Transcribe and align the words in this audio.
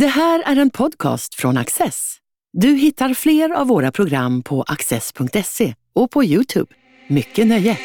Det 0.00 0.06
här 0.06 0.42
är 0.46 0.56
en 0.56 0.70
podcast 0.70 1.34
från 1.34 1.56
Access. 1.56 2.16
Du 2.52 2.68
hittar 2.68 3.14
fler 3.14 3.50
av 3.50 3.66
våra 3.66 3.92
program 3.92 4.42
på 4.42 4.62
access.se 4.62 5.74
och 5.94 6.10
på 6.10 6.24
Youtube. 6.24 6.74
Mycket 7.08 7.46
nöje! 7.46 7.78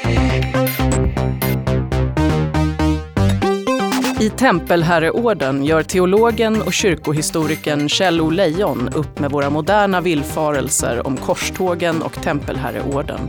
I 4.21 4.29
Tempelherreorden 4.29 5.65
gör 5.65 5.83
teologen 5.83 6.61
och 6.61 6.73
kyrkohistorikern 6.73 7.89
Kjell 7.89 8.21
O 8.21 8.29
Lejon 8.29 8.89
upp 8.89 9.19
med 9.19 9.31
våra 9.31 9.49
moderna 9.49 10.01
villfarelser 10.01 11.07
om 11.07 11.17
korstågen 11.17 12.01
och 12.01 12.23
Tempelherreorden. 12.23 13.19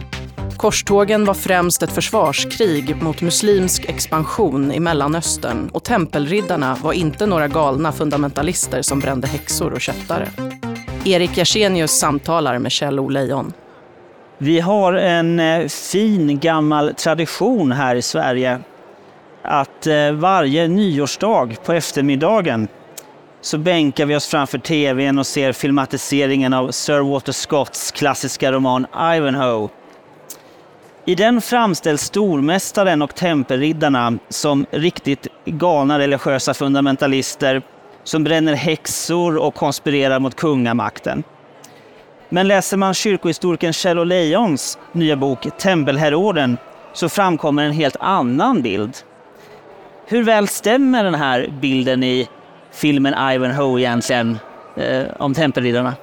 Korstågen 0.57 1.25
var 1.25 1.35
främst 1.35 1.83
ett 1.83 1.93
försvarskrig 1.93 3.03
mot 3.03 3.21
muslimsk 3.21 3.85
expansion 3.85 4.73
i 4.73 4.81
Mellanöstern 4.81 5.69
och 5.69 5.85
tempelriddarna 5.85 6.77
var 6.83 6.93
inte 6.93 7.27
några 7.27 7.49
galna 7.49 7.93
fundamentalister 7.93 8.83
som 8.83 9.01
brände 9.01 9.27
häxor 9.27 9.73
och 9.73 9.81
köttare. 9.81 10.29
Erik 11.05 11.37
Jersenius 11.37 11.91
samtalar 11.91 12.59
med 12.59 12.73
Kjell 12.73 13.01
O 13.01 13.09
Lejon. 13.09 13.53
Vi 14.39 14.61
har 14.61 14.93
en 14.93 15.41
eh, 15.41 15.69
fin 15.69 16.39
gammal 16.39 16.95
tradition 16.95 17.73
här 17.73 17.97
i 17.97 18.03
Sverige 18.03 18.61
att 19.43 19.87
eh, 19.87 20.13
varje 20.13 20.69
nyårsdag 20.69 21.49
på 21.65 21.73
eftermiddagen 21.73 22.69
så 23.41 23.59
bänkar 23.59 24.07
vi 24.07 24.17
oss 24.17 24.27
framför 24.27 24.59
tvn 24.59 25.19
och 25.19 25.27
ser 25.27 25.53
filmatiseringen 25.53 26.53
av 26.53 26.71
Sir 26.71 27.01
Walter 27.01 27.33
Scotts 27.33 27.91
klassiska 27.91 28.53
roman 28.53 28.87
Ivanhoe 29.17 29.69
i 31.05 31.15
den 31.15 31.41
framställs 31.41 32.03
stormästaren 32.03 33.03
och 33.03 33.15
tempelriddarna 33.15 34.19
som 34.29 34.67
riktigt 34.71 35.27
galna 35.45 35.99
religiösa 35.99 36.55
fundamentalister 36.55 37.63
som 38.05 38.25
bränner 38.25 38.55
häxor 38.55 39.37
och 39.37 39.55
konspirerar 39.55 40.19
mot 40.19 40.35
kungamakten. 40.35 41.23
Men 42.29 42.49
läser 42.49 42.77
man 42.77 42.95
kyrkohistorikern 42.95 43.73
Kjell 43.73 44.09
Lejons 44.09 44.79
nya 44.93 45.17
bok 45.17 45.47
Tempelherrorden 45.59 46.57
så 46.93 47.09
framkommer 47.09 47.65
en 47.65 47.73
helt 47.73 47.97
annan 48.01 48.63
bild. 48.63 48.97
Hur 50.07 50.23
väl 50.23 50.49
stämmer 50.49 51.05
den 51.05 51.15
här 51.15 51.53
bilden 51.61 52.03
i 52.03 52.29
filmen 52.71 53.15
Ivanhoe 53.33 53.81
egentligen 53.81 54.39
eh, 54.77 55.05
om 55.19 55.35
tempelriddarna? 55.35 55.95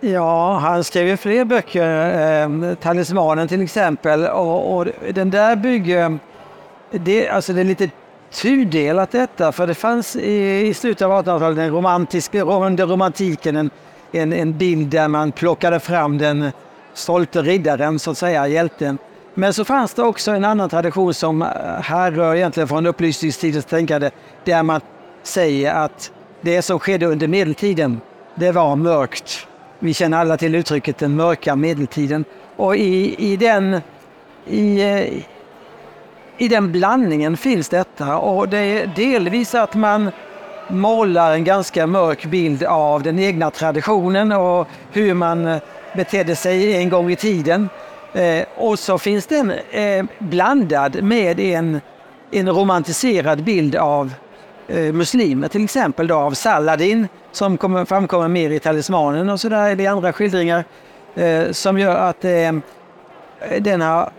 Ja, 0.00 0.58
han 0.58 0.84
skrev 0.84 1.06
ju 1.06 1.16
fler 1.16 1.44
böcker, 1.44 2.42
eh, 2.42 2.74
Talismanen 2.74 3.48
till 3.48 3.62
exempel. 3.62 4.26
Och, 4.26 4.76
och, 4.76 4.86
den 5.14 5.30
där 5.30 5.56
bygger... 5.56 6.18
Det, 6.90 7.28
alltså 7.28 7.52
det 7.52 7.60
är 7.60 7.64
lite 7.64 7.90
tudelat 8.32 9.10
detta, 9.10 9.52
för 9.52 9.66
det 9.66 9.74
fanns 9.74 10.16
i, 10.16 10.66
i 10.66 10.74
slutet 10.74 11.02
av 11.02 11.24
1800-talet 11.24 11.56
den 11.56 11.70
romantiska, 11.70 12.42
under 12.42 12.86
romantiken 12.86 13.56
en, 13.56 13.70
en, 14.12 14.32
en 14.32 14.58
bild 14.58 14.88
där 14.88 15.08
man 15.08 15.32
plockade 15.32 15.80
fram 15.80 16.18
den 16.18 16.52
stolte 16.94 17.42
riddaren, 17.42 17.98
så 17.98 18.10
att 18.10 18.18
säga, 18.18 18.48
hjälten. 18.48 18.98
Men 19.34 19.54
så 19.54 19.64
fanns 19.64 19.94
det 19.94 20.02
också 20.02 20.30
en 20.30 20.44
annan 20.44 20.68
tradition 20.68 21.14
som 21.14 21.42
eh, 21.42 21.48
härrör 21.82 22.34
egentligen 22.34 22.68
från 22.68 22.86
upplysningstidens 22.86 23.64
tänkande, 23.64 24.10
där 24.44 24.62
man 24.62 24.80
säger 25.22 25.74
att 25.74 26.12
det 26.40 26.62
som 26.62 26.78
skedde 26.78 27.06
under 27.06 27.28
medeltiden, 27.28 28.00
det 28.34 28.52
var 28.52 28.76
mörkt 28.76 29.46
vi 29.80 29.94
känner 29.94 30.18
alla 30.18 30.36
till 30.36 30.54
uttrycket 30.54 30.98
den 30.98 31.16
mörka 31.16 31.56
medeltiden. 31.56 32.24
Och 32.56 32.76
i, 32.76 33.14
i, 33.32 33.36
den, 33.36 33.80
i, 34.46 34.80
eh, 34.80 35.24
i 36.38 36.48
den 36.48 36.72
blandningen 36.72 37.36
finns 37.36 37.68
detta. 37.68 38.18
Och 38.18 38.48
det 38.48 38.58
är 38.58 38.86
delvis 38.96 39.54
att 39.54 39.74
man 39.74 40.10
målar 40.68 41.32
en 41.34 41.44
ganska 41.44 41.86
mörk 41.86 42.24
bild 42.24 42.64
av 42.64 43.02
den 43.02 43.18
egna 43.18 43.50
traditionen 43.50 44.32
och 44.32 44.68
hur 44.92 45.14
man 45.14 45.46
eh, 45.46 45.58
betedde 45.96 46.36
sig 46.36 46.76
en 46.76 46.88
gång 46.88 47.10
i 47.10 47.16
tiden. 47.16 47.68
Eh, 48.12 48.44
och 48.56 48.78
så 48.78 48.98
finns 48.98 49.26
den 49.26 49.52
eh, 49.70 50.04
blandad 50.18 51.02
med 51.02 51.40
en, 51.40 51.80
en 52.30 52.48
romantiserad 52.48 53.44
bild 53.44 53.76
av 53.76 54.12
eh, 54.70 54.92
muslimer, 54.92 55.48
till 55.48 55.64
exempel 55.64 56.06
då 56.06 56.14
av 56.14 56.30
Saladin 56.32 57.08
som 57.32 57.56
kommer, 57.56 57.84
framkommer 57.84 58.28
mer 58.28 58.50
i 58.50 58.58
Talismanen 58.58 59.28
och 59.28 59.40
sådär, 59.40 59.70
eller 59.70 59.84
i 59.84 59.86
andra 59.86 60.12
skildringar, 60.12 60.64
eh, 61.14 61.50
som 61.50 61.78
gör 61.78 61.96
att 61.96 62.24
eh, 62.24 62.52
den 63.60 63.80
har, 63.80 64.10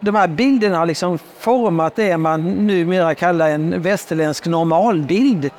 de 0.00 0.14
här 0.14 0.28
bilderna 0.28 0.78
har 0.78 0.86
liksom 0.86 1.18
format 1.38 1.96
det 1.96 2.16
man 2.16 2.66
numera 2.66 3.14
kallar 3.14 3.48
en 3.48 3.82
västerländsk 3.82 4.46
normalbild. 4.46 5.50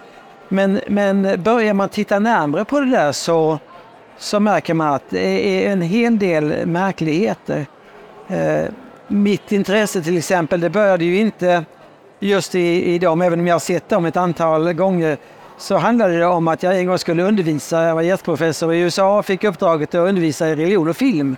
Men, 0.50 0.80
men 0.88 1.44
börjar 1.44 1.74
man 1.74 1.90
titta 1.90 2.20
närmare 2.20 2.66
på 2.66 2.80
det 2.80 2.92
där 2.92 3.12
så, 3.12 3.60
så 4.18 4.40
märker 4.40 4.74
man 4.74 4.94
att 4.94 5.04
det 5.10 5.66
är 5.66 5.72
en 5.72 5.82
hel 5.82 6.20
del 6.20 6.66
märkligheter. 6.66 7.66
Eh, 8.28 8.66
mitt 9.08 9.52
intresse 9.52 10.02
till 10.02 10.18
exempel, 10.18 10.60
det 10.60 10.70
började 10.70 11.06
ju 11.06 11.20
inte 11.20 11.66
just 12.26 12.56
i, 12.56 12.94
i 12.94 13.00
dem, 13.00 13.22
även 13.22 13.40
om 13.40 13.48
jag 13.48 13.56
har 13.56 13.60
sett 13.60 13.90
dem 13.90 14.06
ett 14.06 14.18
antal 14.18 14.74
gånger, 14.74 15.18
så 15.58 15.78
handlade 15.78 16.18
det 16.18 16.26
om 16.26 16.48
att 16.48 16.64
jag 16.64 16.80
en 16.80 16.86
gång 16.86 16.98
skulle 16.98 17.24
undervisa, 17.24 17.84
jag 17.84 17.96
var 17.96 18.02
gästprofessor 18.02 18.74
i 18.74 18.80
USA 18.80 19.20
och 19.20 19.26
fick 19.26 19.44
uppdraget 19.44 19.90
att 19.90 20.08
undervisa 20.10 20.50
i 20.50 20.56
religion 20.56 20.90
och 20.90 20.98
film. 20.98 21.38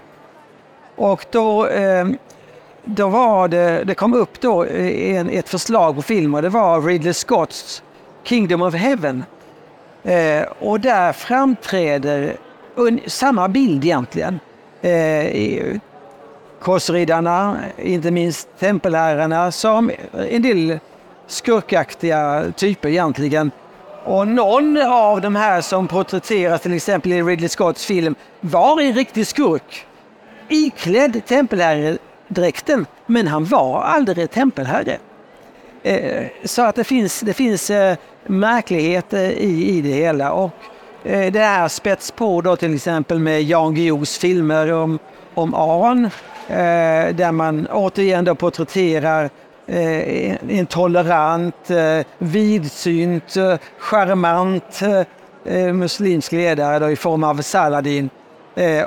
Och 0.95 1.25
då, 1.31 1.67
ehm, 1.67 2.17
då 2.85 3.07
var 3.07 3.47
det, 3.47 3.83
det 3.83 3.95
kom 3.95 4.13
upp 4.13 4.41
då 4.41 4.63
eh, 4.63 5.15
en, 5.15 5.29
ett 5.29 5.49
förslag 5.49 5.95
på 5.95 6.01
film 6.01 6.35
och 6.35 6.41
det 6.41 6.49
var 6.49 6.81
Ridley 6.81 7.13
Scotts 7.13 7.83
Kingdom 8.23 8.61
of 8.61 8.73
Heaven. 8.73 9.23
Eh, 10.03 10.43
och 10.59 10.79
där 10.79 11.13
framträder 11.13 12.37
un, 12.75 12.99
samma 13.07 13.47
bild 13.47 13.85
egentligen. 13.85 14.39
Eh, 14.81 15.79
korsriddarna, 16.62 17.57
inte 17.78 18.12
minst 18.12 18.47
tempelherrarna, 18.59 19.51
som 19.51 19.91
en 20.29 20.41
del 20.41 20.79
skurkaktiga 21.28 22.51
typer 22.56 22.90
egentligen. 22.90 23.51
Och 24.03 24.28
någon 24.28 24.78
av 24.81 25.22
de 25.22 25.35
här 25.35 25.62
som 25.62 25.88
porträtteras 25.88 26.62
till 26.62 26.73
exempel 26.73 27.13
i 27.13 27.23
Ridley 27.23 27.50
Scotts 27.50 27.85
film 27.85 28.16
var 28.41 28.81
en 28.81 28.94
riktig 28.94 29.28
skurk. 29.28 29.85
Iklädd 30.50 31.25
tempelherredräkten, 31.25 32.85
men 33.06 33.28
han 33.28 33.46
var 33.46 33.81
aldrig 33.81 34.31
tempelherre. 34.31 34.97
Eh, 35.84 36.25
så 36.44 36.62
att 36.62 36.75
det 36.75 36.84
finns, 36.84 37.19
det 37.19 37.34
finns 37.34 37.69
eh, 37.69 37.97
märkligheter 38.25 39.23
eh, 39.23 39.31
i, 39.31 39.78
i 39.78 39.81
det 39.81 39.94
hela. 39.94 40.31
Och 40.31 40.51
eh, 41.03 41.31
det 41.31 41.40
här 41.40 41.67
spets 41.67 42.12
på 42.12 42.41
då 42.41 42.56
till 42.56 42.75
exempel 42.75 43.19
med 43.19 43.44
Jan 43.44 43.75
Guillous 43.75 44.17
filmer 44.17 44.73
om, 44.73 45.00
om 45.34 45.53
Aron 45.53 46.09
Eh, 46.50 47.16
där 47.16 47.31
man 47.31 47.68
återigen 47.68 48.25
då 48.25 48.35
porträtterar 48.35 49.30
eh, 49.68 50.59
en 50.59 50.66
tolerant, 50.66 51.69
eh, 51.69 52.06
vidsynt, 52.18 53.38
eh, 53.38 53.56
charmant 53.78 54.81
eh, 54.81 55.56
eh, 55.56 55.74
muslimsk 55.74 56.31
ledare 56.31 56.80
då 56.80 56.91
i 56.91 56.96
form 56.96 57.24
av 57.24 57.41
Saladin. 57.41 58.09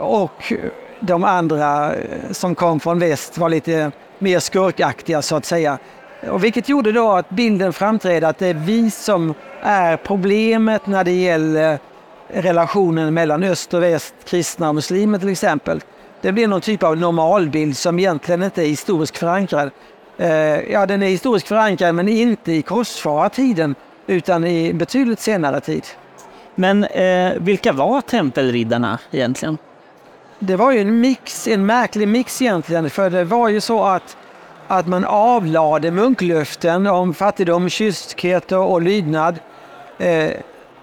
Och 0.00 0.52
de 1.00 1.24
andra 1.24 1.92
som 2.30 2.54
kom 2.54 2.80
från 2.80 2.98
väst 2.98 3.38
var 3.38 3.48
lite 3.48 3.92
mer 4.18 4.38
skurkaktiga 4.38 5.22
så 5.22 5.36
att 5.36 5.44
säga. 5.44 5.78
Och 6.30 6.44
vilket 6.44 6.68
gjorde 6.68 6.92
då 6.92 7.12
att 7.12 7.30
bilden 7.30 7.72
framträdde 7.72 8.28
att 8.28 8.38
det 8.38 8.46
är 8.46 8.54
vi 8.54 8.90
som 8.90 9.34
är 9.62 9.96
problemet 9.96 10.86
när 10.86 11.04
det 11.04 11.12
gäller 11.12 11.78
relationen 12.28 13.14
mellan 13.14 13.42
öst 13.42 13.74
och 13.74 13.82
väst, 13.82 14.14
kristna 14.24 14.68
och 14.68 14.74
muslimer 14.74 15.18
till 15.18 15.28
exempel. 15.28 15.80
Det 16.20 16.32
blir 16.32 16.48
någon 16.48 16.60
typ 16.60 16.82
av 16.82 16.96
normalbild 16.96 17.76
som 17.76 17.98
egentligen 17.98 18.42
inte 18.42 18.62
är 18.62 18.66
historiskt 18.66 19.18
förankrad. 19.18 19.70
Eh, 20.18 20.28
ja, 20.72 20.86
den 20.86 21.02
är 21.02 21.06
historiskt 21.06 21.48
förankrad 21.48 21.94
men 21.94 22.08
inte 22.08 22.52
i 22.52 22.62
korsfarartiden 22.62 23.74
utan 24.06 24.46
i 24.46 24.72
betydligt 24.72 25.20
senare 25.20 25.60
tid. 25.60 25.84
Men 26.54 26.84
eh, 26.84 27.32
vilka 27.36 27.72
var 27.72 28.00
tempelriddarna 28.00 28.98
egentligen? 29.10 29.58
Det 30.38 30.56
var 30.56 30.72
ju 30.72 30.80
en 30.80 31.00
mix, 31.00 31.48
en 31.48 31.66
märklig 31.66 32.08
mix 32.08 32.42
egentligen. 32.42 32.90
För 32.90 33.10
det 33.10 33.24
var 33.24 33.48
ju 33.48 33.60
så 33.60 33.84
att, 33.84 34.16
att 34.68 34.86
man 34.86 35.04
avlade 35.04 35.90
munklöften 35.90 36.86
om 36.86 37.14
fattigdom, 37.14 37.68
kyskhet 37.68 38.52
och 38.52 38.82
lydnad. 38.82 39.38
Eh, 39.98 40.30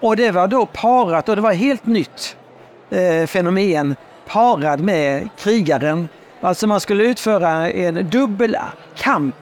och 0.00 0.16
det 0.16 0.30
var 0.30 0.48
då 0.48 0.66
parat, 0.66 1.28
och 1.28 1.36
det 1.36 1.42
var 1.42 1.52
helt 1.52 1.86
nytt 1.86 2.36
eh, 2.90 3.26
fenomen, 3.26 3.96
parad 4.28 4.80
med 4.80 5.28
krigaren. 5.36 6.08
Alltså 6.40 6.66
man 6.66 6.80
skulle 6.80 7.04
utföra 7.04 7.70
en 7.70 8.10
dubbel 8.10 8.56
kamp. 8.96 9.34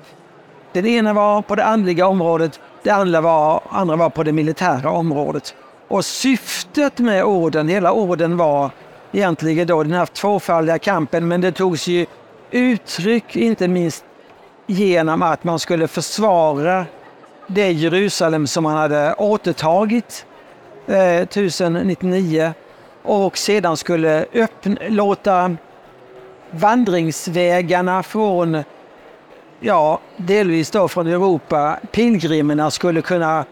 Den 0.73 0.87
ena 0.87 1.13
var 1.13 1.43
på 1.43 1.55
det 1.55 1.65
andliga 1.65 2.07
området, 2.07 2.61
det 2.83 2.91
andra 2.91 3.21
var, 3.21 3.63
andra 3.71 3.97
var 3.97 4.11
på 4.11 4.23
det 4.23 4.33
militära 4.33 4.91
området. 4.91 5.55
Och 5.89 6.05
syftet 6.05 6.99
med 6.99 7.25
orden, 7.25 7.69
hela 7.69 7.93
orden 7.93 8.37
var 8.37 8.71
egentligen 9.13 9.67
då 9.67 9.83
den 9.83 9.93
här 9.93 10.07
tvåfaldiga 10.07 10.79
kampen, 10.79 11.29
men 11.29 11.41
det 11.41 11.53
togs 11.53 11.87
ju 11.87 12.07
uttryck 12.51 13.37
inte 13.37 13.69
minst 13.69 14.05
genom 14.67 15.23
att 15.23 15.45
man 15.45 15.59
skulle 15.59 15.89
försvara 15.89 16.87
det 17.47 17.73
Jerusalem 17.73 18.47
som 18.47 18.65
man 18.65 18.77
hade 18.77 19.15
återtagit 19.15 20.27
eh, 20.87 21.17
1099 21.17 22.53
och 23.07 23.39
sedan 23.39 23.77
skulle 23.77 24.27
öppna, 24.35 24.77
låta 24.89 25.57
vandringsvägarna 26.51 28.03
från, 28.03 28.63
ja, 29.61 30.01
delvis 30.17 30.71
då 30.71 30.89
från 30.89 31.07
Europa, 31.07 31.79
pilgrimerna 31.93 32.71
skulle 32.71 33.03
kunna 33.03 33.45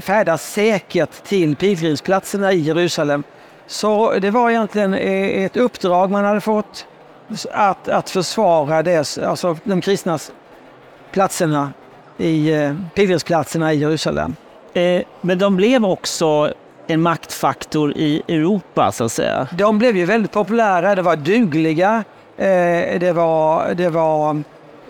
färdas 0.00 0.52
säkert 0.52 1.24
till 1.24 1.56
pilgrimsplatserna 1.56 2.52
i 2.52 2.58
Jerusalem. 2.58 3.22
Så 3.66 4.12
det 4.12 4.30
var 4.30 4.50
egentligen 4.50 4.94
eh, 4.94 5.44
ett 5.44 5.56
uppdrag 5.56 6.10
man 6.10 6.24
hade 6.24 6.40
fått 6.40 6.86
att, 7.52 7.88
att 7.88 8.10
försvara 8.10 8.82
det, 8.82 9.18
alltså 9.18 9.56
de 9.64 9.80
kristnas 9.80 10.32
platserna 11.12 11.72
i 12.18 12.52
eh, 12.52 12.74
pilgrimsplatserna 12.94 13.72
i 13.72 13.76
Jerusalem. 13.76 14.36
Eh, 14.74 15.02
men 15.20 15.38
de 15.38 15.56
blev 15.56 15.84
också 15.84 16.54
en 16.86 17.02
maktfaktor 17.02 17.92
i 17.96 18.22
Europa 18.28 18.92
så 18.92 19.04
att 19.04 19.12
säga? 19.12 19.48
De 19.58 19.78
blev 19.78 19.96
ju 19.96 20.04
väldigt 20.04 20.32
populära, 20.32 20.94
de 20.94 21.02
var 21.02 21.16
dugliga, 21.16 22.04
eh, 22.36 22.98
det, 23.00 23.12
var, 23.14 23.74
det, 23.74 23.88
var, 23.88 24.42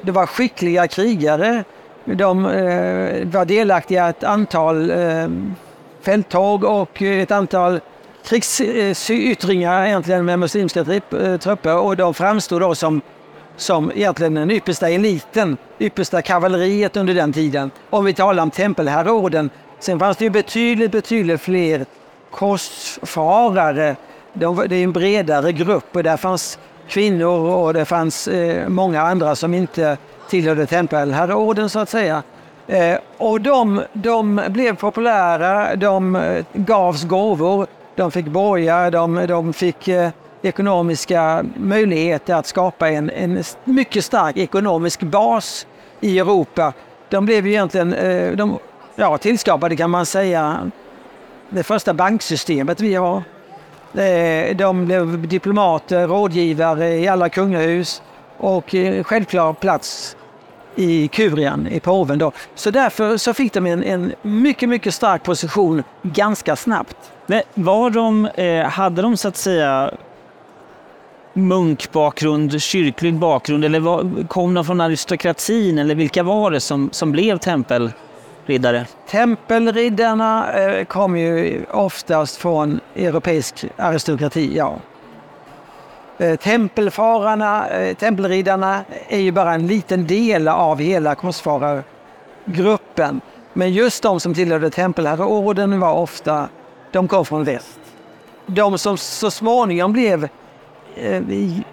det 0.02 0.12
var 0.12 0.26
skickliga 0.26 0.88
krigare. 0.88 1.64
De 2.04 2.46
eh, 2.46 3.26
var 3.26 3.44
delaktiga 3.44 4.06
i 4.06 4.10
ett 4.10 4.24
antal 4.24 4.90
eh, 4.90 5.28
fälttåg 6.02 6.64
och 6.64 7.02
ett 7.02 7.30
antal 7.30 7.80
krigsyttringar 8.24 9.86
egentligen 9.86 10.24
med 10.24 10.38
muslimska 10.38 10.80
eh, 10.80 11.36
trupper 11.36 11.76
och 11.76 11.96
de 11.96 12.14
framstod 12.14 12.60
då 12.60 12.74
som, 12.74 13.00
som 13.56 13.92
egentligen 13.94 14.34
den 14.34 14.50
yppersta 14.50 14.88
eliten, 14.88 15.56
yppersta 15.78 16.22
kavalleriet 16.22 16.96
under 16.96 17.14
den 17.14 17.32
tiden. 17.32 17.70
Om 17.90 18.04
vi 18.04 18.14
talar 18.14 18.42
om 18.42 18.50
tempelherrorden. 18.50 19.50
Sen 19.82 19.98
fanns 19.98 20.16
det 20.16 20.24
ju 20.24 20.30
betydligt, 20.30 20.92
betydligt 20.92 21.40
fler 21.40 21.86
korsfarare. 22.30 23.96
De, 24.32 24.64
det 24.68 24.76
är 24.76 24.84
en 24.84 24.92
bredare 24.92 25.52
grupp 25.52 25.96
och 25.96 26.02
där 26.02 26.16
fanns 26.16 26.58
kvinnor 26.88 27.50
och 27.50 27.74
det 27.74 27.84
fanns 27.84 28.28
eh, 28.28 28.68
många 28.68 29.02
andra 29.02 29.36
som 29.36 29.54
inte 29.54 29.96
tillhörde 30.28 30.66
tempelherreorden 30.66 31.70
så 31.70 31.78
att 31.78 31.88
säga. 31.88 32.22
Eh, 32.66 32.98
och 33.18 33.40
de, 33.40 33.82
de 33.92 34.40
blev 34.48 34.76
populära, 34.76 35.76
de 35.76 36.16
eh, 36.16 36.44
gavs 36.52 37.04
gåvor 37.04 37.66
de 37.96 38.10
fick 38.10 38.26
borgar, 38.26 38.90
de, 38.90 39.26
de 39.28 39.52
fick 39.52 39.88
eh, 39.88 40.10
ekonomiska 40.42 41.44
möjligheter 41.56 42.34
att 42.34 42.46
skapa 42.46 42.88
en, 42.88 43.10
en 43.10 43.42
mycket 43.64 44.04
stark 44.04 44.36
ekonomisk 44.36 45.00
bas 45.00 45.66
i 46.00 46.18
Europa. 46.18 46.72
De 47.08 47.26
blev 47.26 47.46
ju 47.46 47.52
egentligen 47.52 47.94
eh, 47.94 48.32
de, 48.32 48.58
ja, 48.96 49.18
tillskapade 49.18 49.76
kan 49.76 49.90
man 49.90 50.06
säga 50.06 50.70
det 51.50 51.62
första 51.62 51.94
banksystemet 51.94 52.80
vi 52.80 52.94
har. 52.94 53.22
De 54.54 54.86
blev 54.86 55.28
diplomater, 55.28 56.06
rådgivare 56.06 56.88
i 56.88 57.08
alla 57.08 57.28
kungahus 57.28 58.02
och 58.38 58.74
eh, 58.74 59.04
självklar 59.04 59.52
plats 59.52 60.16
i 60.76 61.08
kurian, 61.08 61.66
i 61.66 61.80
påven. 61.80 62.18
Då. 62.18 62.32
Så 62.54 62.70
därför 62.70 63.16
så 63.16 63.34
fick 63.34 63.52
de 63.52 63.66
en, 63.66 63.84
en 63.84 64.12
mycket, 64.22 64.68
mycket 64.68 64.94
stark 64.94 65.22
position 65.22 65.82
ganska 66.02 66.56
snabbt. 66.56 66.96
Men 67.26 67.42
var 67.54 67.90
de, 67.90 68.26
eh, 68.26 68.64
hade 68.64 69.02
de 69.02 69.16
så 69.16 69.28
att 69.28 69.36
säga 69.36 69.90
munkbakgrund, 71.32 72.62
kyrklig 72.62 73.14
bakgrund 73.14 73.64
eller 73.64 73.80
var, 73.80 74.26
kom 74.28 74.54
de 74.54 74.64
från 74.64 74.80
aristokratin 74.80 75.78
eller 75.78 75.94
vilka 75.94 76.22
var 76.22 76.50
det 76.50 76.60
som, 76.60 76.88
som 76.92 77.12
blev 77.12 77.38
riddare? 78.46 78.86
Tempelriddarna 79.08 80.52
eh, 80.52 80.84
kom 80.84 81.16
ju 81.16 81.64
oftast 81.70 82.36
från 82.36 82.80
europeisk 82.94 83.64
aristokrati, 83.76 84.56
ja. 84.56 84.76
Eh, 86.18 86.36
tempelfararna, 86.36 87.68
eh, 87.68 87.96
tempelriddarna 87.96 88.84
är 89.08 89.18
ju 89.18 89.32
bara 89.32 89.54
en 89.54 89.66
liten 89.66 90.06
del 90.06 90.48
av 90.48 90.78
hela 90.78 91.14
korsfarargruppen. 91.14 93.20
Men 93.52 93.72
just 93.72 94.02
de 94.02 94.20
som 94.20 94.34
tillhörde 94.34 94.70
tempelherreorden 94.70 95.80
var 95.80 95.92
ofta, 95.92 96.48
de 96.90 97.08
kom 97.08 97.24
från 97.24 97.44
väst. 97.44 97.80
De 98.46 98.78
som 98.78 98.96
så 98.96 99.30
småningom 99.30 99.92
blev 99.92 100.28
eh, 100.96 101.22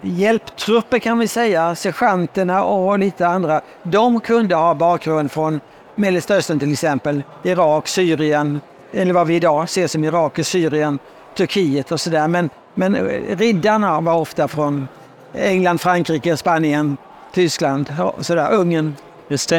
hjälptrupper 0.00 0.98
kan 0.98 1.18
vi 1.18 1.28
säga, 1.28 1.74
sergeanterna 1.74 2.64
och 2.64 2.98
lite 2.98 3.26
andra, 3.26 3.60
de 3.82 4.20
kunde 4.20 4.54
ha 4.54 4.74
bakgrund 4.74 5.32
från 5.32 5.60
Mellanöstern 6.00 6.58
till 6.58 6.72
exempel, 6.72 7.22
Irak, 7.42 7.88
Syrien, 7.88 8.60
eller 8.92 9.14
vad 9.14 9.26
vi 9.26 9.34
idag 9.34 9.68
ser 9.68 9.86
som 9.86 10.04
Irak, 10.04 10.38
Syrien, 10.42 10.98
Turkiet 11.36 11.92
och 11.92 12.00
sådär. 12.00 12.28
Men 12.28 12.50
men 12.74 12.96
riddarna 13.36 14.00
var 14.00 14.14
ofta 14.14 14.48
från 14.48 14.88
England, 15.34 15.80
Frankrike, 15.80 16.36
Spanien, 16.36 16.96
Tyskland, 17.32 17.92
sådär, 18.20 18.52
Ungern. 18.52 18.96
Just 19.28 19.52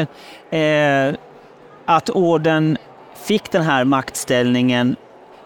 det. 0.50 0.58
Eh, 0.58 1.14
att 1.84 2.10
orden 2.10 2.78
fick 3.24 3.50
den 3.50 3.62
här 3.62 3.84
maktställningen, 3.84 4.96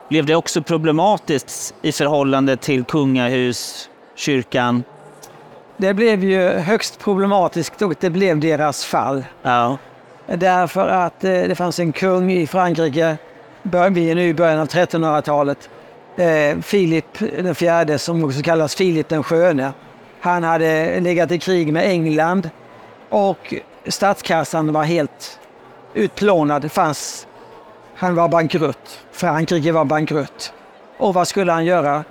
blev 0.09 0.27
det 0.27 0.35
också 0.35 0.63
problematiskt 0.63 1.75
i 1.83 1.93
förhållande 1.93 2.57
till 2.57 2.85
kungahus, 2.85 3.91
kyrkan? 4.15 4.85
Det 5.77 5.95
blev 5.95 6.25
ju 6.25 6.49
högst 6.49 6.99
problematiskt 6.99 7.83
och 7.83 7.95
det 8.01 8.11
blev 8.11 8.41
deras 8.41 8.85
fall. 8.85 9.25
Ja. 9.43 9.79
Därför 10.27 10.89
att 10.89 11.25
eh, 11.25 11.31
det 11.31 11.55
fanns 11.55 11.79
en 11.79 11.93
kung 11.93 12.33
i 12.33 12.47
Frankrike, 12.47 13.17
vi 13.63 14.11
är 14.11 14.15
nu 14.15 14.29
i 14.29 14.35
början 14.35 14.59
av 14.59 14.69
1300-talet, 14.69 15.71
Filip 16.63 17.23
eh, 17.23 17.45
den 17.45 17.55
fjärde 17.55 17.99
som 17.99 18.25
också 18.25 18.43
kallas 18.43 18.75
Filip 18.75 19.09
den 19.09 19.23
sköne. 19.23 19.73
Han 20.21 20.43
hade 20.43 21.01
legat 21.01 21.31
i 21.31 21.39
krig 21.39 21.73
med 21.73 21.91
England 21.91 22.51
och 23.09 23.55
statskassan 23.87 24.73
var 24.73 24.85
helt 24.85 25.39
utplånad. 25.95 26.63
Det 26.63 26.69
fanns, 26.69 27.27
han 27.95 28.15
var 28.15 28.29
bankrutt. 28.29 29.01
Frankrike 29.13 29.73
var 29.73 29.85
bankrutt. 29.85 30.53
Och 30.99 31.15
vad 31.15 31.29
skulle 31.29 31.53
han 31.53 31.65
göra? 31.65 32.05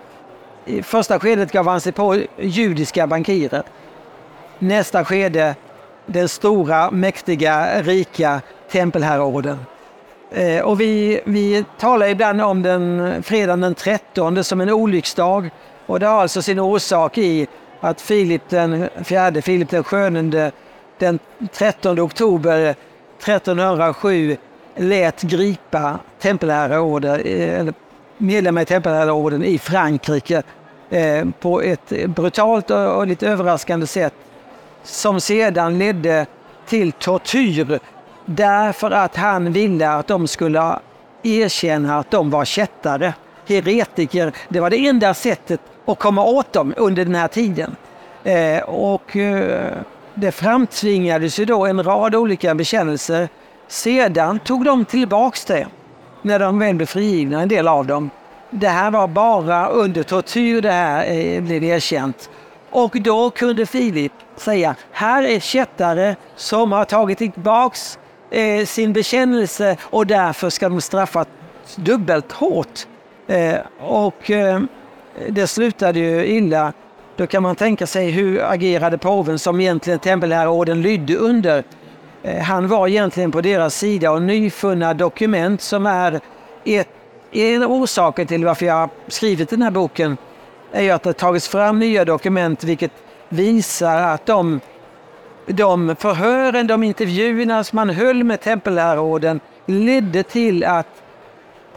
I 0.65 0.83
första 0.83 1.19
skedet 1.19 1.51
gav 1.51 1.67
han 1.67 1.81
sig 1.81 1.91
på 1.91 2.21
judiska 2.37 3.07
bankirer. 3.07 3.63
Nästa 4.59 5.05
skede 5.05 5.55
den 6.05 6.29
stora, 6.29 6.91
mäktiga, 6.91 7.81
rika 7.81 8.41
tempelherreorden. 8.71 9.57
Eh, 10.31 10.61
och 10.61 10.81
vi, 10.81 11.21
vi 11.25 11.65
talar 11.79 12.07
ibland 12.07 12.41
om 12.41 12.61
den 12.61 13.23
fredagen 13.23 13.61
den 13.61 13.75
13 13.75 14.43
som 14.43 14.61
en 14.61 14.69
olycksdag. 14.69 15.49
Och 15.85 15.99
det 15.99 16.05
har 16.05 16.21
alltså 16.21 16.41
sin 16.41 16.59
orsak 16.59 17.17
i 17.17 17.47
att 17.79 18.01
Filip 18.01 18.49
den 18.49 18.89
fjärde, 19.03 19.41
Filip 19.41 19.69
den 19.69 19.83
skönande, 19.83 20.51
den 20.99 21.19
13 21.53 21.99
oktober 21.99 22.75
1307 23.19 24.37
lät 24.75 25.21
gripa 25.21 25.99
eh, 26.21 27.65
medlemmar 28.17 28.61
i 28.61 28.65
tempelherreorden 28.65 29.43
i 29.43 29.57
Frankrike 29.59 30.43
eh, 30.89 31.25
på 31.39 31.61
ett 31.61 32.07
brutalt 32.07 32.71
och 32.71 33.07
lite 33.07 33.27
överraskande 33.27 33.87
sätt 33.87 34.13
som 34.85 35.21
sedan 35.21 35.77
ledde 35.77 36.25
till 36.65 36.91
tortyr 36.91 37.79
Därför 38.25 38.91
att 38.91 39.15
han 39.15 39.51
ville 39.53 39.89
att 39.89 40.07
de 40.07 40.27
skulle 40.27 40.79
erkänna 41.23 41.99
att 41.99 42.11
de 42.11 42.29
var 42.29 42.45
kättare, 42.45 43.13
heretiker. 43.47 44.33
Det 44.49 44.59
var 44.59 44.69
det 44.69 44.87
enda 44.87 45.13
sättet 45.13 45.61
att 45.85 45.99
komma 45.99 46.23
åt 46.23 46.53
dem 46.53 46.73
under 46.77 47.05
den 47.05 47.15
här 47.15 47.27
tiden. 47.27 47.75
Eh, 48.23 48.63
och 48.63 49.15
eh, 49.15 49.73
det 50.13 50.31
framtvingades 50.31 51.39
ju 51.39 51.45
då 51.45 51.65
en 51.65 51.83
rad 51.83 52.15
olika 52.15 52.55
bekännelser. 52.55 53.29
Sedan 53.67 54.39
tog 54.39 54.65
de 54.65 54.85
tillbaks 54.85 55.45
det 55.45 55.67
när 56.21 56.39
de 56.39 56.59
väl 56.59 56.75
blev 56.75 56.85
frigivna, 56.85 57.41
en 57.41 57.49
del 57.49 57.67
av 57.67 57.85
dem. 57.85 58.09
Det 58.49 58.67
här 58.67 58.91
var 58.91 59.07
bara 59.07 59.67
under 59.67 60.03
tortyr 60.03 60.61
det 60.61 60.71
här 60.71 61.11
eh, 61.11 61.41
blev 61.41 61.63
erkänt. 61.63 62.29
Och 62.69 63.01
då 63.01 63.29
kunde 63.29 63.65
Filip 63.65 64.13
säga, 64.37 64.75
här 64.91 65.23
är 65.23 65.39
kättare 65.39 66.15
som 66.35 66.71
har 66.71 66.85
tagit 66.85 67.17
tillbaks 67.17 67.99
eh, 68.31 68.65
sin 68.65 68.93
bekännelse 68.93 69.77
och 69.81 70.07
därför 70.07 70.49
ska 70.49 70.69
de 70.69 70.81
straffas 70.81 71.27
dubbelt 71.75 72.31
hårt. 72.31 72.87
Eh, 73.27 73.55
och 73.79 74.31
eh, 74.31 74.61
det 75.29 75.47
slutade 75.47 75.99
ju 75.99 76.25
illa. 76.25 76.73
Då 77.15 77.27
kan 77.27 77.43
man 77.43 77.55
tänka 77.55 77.87
sig 77.87 78.11
hur 78.11 78.43
agerade 78.43 78.97
påven 78.97 79.39
som 79.39 79.59
egentligen 79.59 79.99
tempelherreorden 79.99 80.81
lydde 80.81 81.15
under. 81.15 81.63
Eh, 82.23 82.43
han 82.43 82.67
var 82.67 82.87
egentligen 82.87 83.31
på 83.31 83.41
deras 83.41 83.75
sida 83.75 84.11
och 84.11 84.21
nyfunna 84.21 84.93
dokument 84.93 85.61
som 85.61 85.85
är 85.85 86.19
ett, 86.65 86.89
en 87.31 87.63
orsak 87.63 88.27
till 88.27 88.45
varför 88.45 88.65
jag 88.65 88.73
har 88.73 88.89
skrivit 89.07 89.49
den 89.49 89.61
här 89.61 89.71
boken 89.71 90.17
är 90.71 90.81
ju 90.81 90.91
att 90.91 91.03
det 91.03 91.13
tagits 91.13 91.47
fram 91.47 91.79
nya 91.79 92.05
dokument 92.05 92.63
vilket 92.63 92.91
visar 93.29 94.01
att 94.01 94.25
de 94.25 94.59
de 95.47 95.95
förhören, 95.99 96.67
de 96.67 96.83
intervjuerna 96.83 97.63
som 97.63 97.75
man 97.75 97.89
höll 97.89 98.23
med 98.23 98.41
tempelherråden 98.41 99.39
ledde 99.65 100.23
till 100.23 100.63
att 100.63 100.87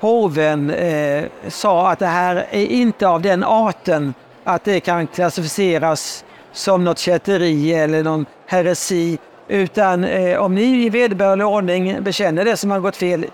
påven 0.00 0.71
eh, 0.71 1.25
sa 1.49 1.90
att 1.90 1.99
det 1.99 2.07
här 2.07 2.47
är 2.50 2.67
inte 2.67 3.09
av 3.09 3.23
den 3.23 3.45
arten 3.45 4.14
att 4.45 4.64
det 4.64 4.81
kan 4.81 5.07
klassificeras 5.07 6.25
som 6.52 6.85
något 6.85 6.99
kätteri 6.99 7.75
eller 7.75 8.02
någon 8.02 8.26
heresi. 8.47 9.19
Utan 9.49 10.05
eh, 10.05 10.38
om 10.38 10.55
ni 10.55 10.85
i 10.87 10.90
vederbörlig 10.90 11.47
ordning 11.47 12.02
bekänner 12.02 12.45
det 12.45 12.57
som 12.57 12.71
har 12.71 12.81
gått 12.81 12.97
fel, 12.97 13.26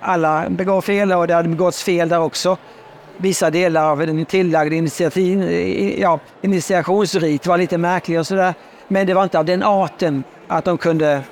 alla 0.00 0.44
begår 0.48 0.80
fel 0.80 1.12
och 1.12 1.26
det 1.26 1.34
har 1.34 1.42
begåtts 1.42 1.82
fel 1.82 2.08
där 2.08 2.20
också. 2.20 2.56
Vissa 3.22 3.50
delar 3.50 3.90
av 3.90 3.98
den 3.98 4.24
tillagda 4.24 4.76
initiativ, 4.76 5.50
ja, 5.98 6.18
initiationsrit 6.42 7.46
var 7.46 7.58
lite 7.58 7.78
märklig 7.78 8.18
och 8.18 8.26
sådär. 8.26 8.54
Men 8.88 9.06
det 9.06 9.14
var 9.14 9.22
inte 9.22 9.38
av 9.38 9.44
den 9.44 9.62
arten 9.62 10.24
att 10.46 10.64
de 10.64 10.78
kunde 10.78 11.22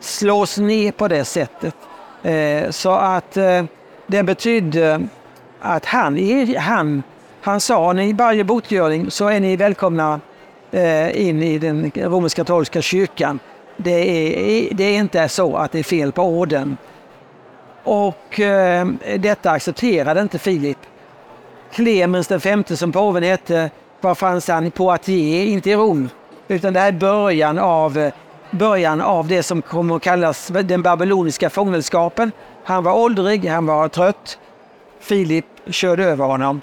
slås 0.00 0.58
ner 0.58 0.92
på 0.92 1.08
det 1.08 1.24
sättet. 1.24 1.74
Eh, 2.22 2.70
så 2.70 2.90
att 2.90 3.36
eh, 3.36 3.64
det 4.06 4.22
betydde 4.22 5.00
att 5.60 5.84
han, 5.84 6.18
han, 6.58 7.02
han 7.40 7.60
sa, 7.60 7.92
ni 7.92 8.12
varje 8.12 8.44
botgöring 8.44 9.10
så 9.10 9.28
är 9.28 9.40
ni 9.40 9.56
välkomna 9.56 10.20
eh, 10.70 11.28
in 11.28 11.42
i 11.42 11.58
den 11.58 11.90
romersk-katolska 11.94 12.82
kyrkan. 12.82 13.38
Det 13.76 13.90
är, 13.90 14.74
det 14.74 14.84
är 14.84 14.98
inte 14.98 15.28
så 15.28 15.56
att 15.56 15.72
det 15.72 15.78
är 15.78 15.82
fel 15.82 16.12
på 16.12 16.22
orden. 16.22 16.76
Och 17.84 18.40
eh, 18.40 18.86
detta 19.18 19.50
accepterade 19.50 20.20
inte 20.20 20.38
Filip. 20.38 20.78
Clemens 21.72 22.28
den 22.28 22.40
femte 22.40 22.76
som 22.76 22.92
påven 22.92 23.22
hette, 23.22 23.70
var 24.00 24.14
fanns 24.14 24.48
han? 24.48 24.70
På 24.70 24.84
Poitiers, 24.84 25.48
inte 25.48 25.70
i 25.70 25.76
Rom. 25.76 26.08
Utan 26.48 26.72
det 26.72 26.80
här 26.80 26.88
är 26.88 26.92
början 26.92 27.58
av, 27.58 28.10
början 28.50 29.00
av 29.00 29.28
det 29.28 29.42
som 29.42 29.62
kommer 29.62 29.96
att 29.96 30.02
kallas 30.02 30.46
den 30.46 30.82
babyloniska 30.82 31.50
fångenskapen. 31.50 32.32
Han 32.64 32.84
var 32.84 32.92
åldrig, 32.92 33.46
han 33.46 33.66
var 33.66 33.88
trött. 33.88 34.38
Filip 35.00 35.44
körde 35.66 36.04
över 36.04 36.24
honom, 36.24 36.60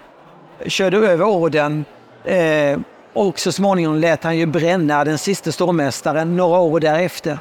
körde 0.65 0.98
över 0.98 1.25
orden 1.25 1.86
eh, 2.24 2.79
och 3.13 3.39
så 3.39 3.51
småningom 3.51 3.95
lät 3.95 4.24
han 4.24 4.38
ju 4.38 4.45
bränna 4.45 5.03
den 5.03 5.17
sista 5.17 5.51
stormästaren 5.51 6.38
några 6.38 6.60
år 6.60 6.79
därefter. 6.79 7.38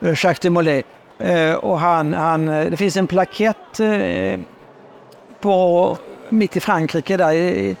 Eh, 0.00 0.08
Jacques 0.08 0.40
de 0.40 0.50
Molay. 0.50 0.82
Eh, 1.18 1.54
och 1.54 1.80
han, 1.80 2.14
han, 2.14 2.48
eh, 2.48 2.70
det 2.70 2.76
finns 2.76 2.96
en 2.96 3.06
plakett 3.06 3.80
eh, 3.80 4.40
på, 5.40 5.98
mitt 6.30 6.56
i 6.56 6.60
Frankrike 6.60 7.16
där 7.16 7.32
i, 7.32 7.76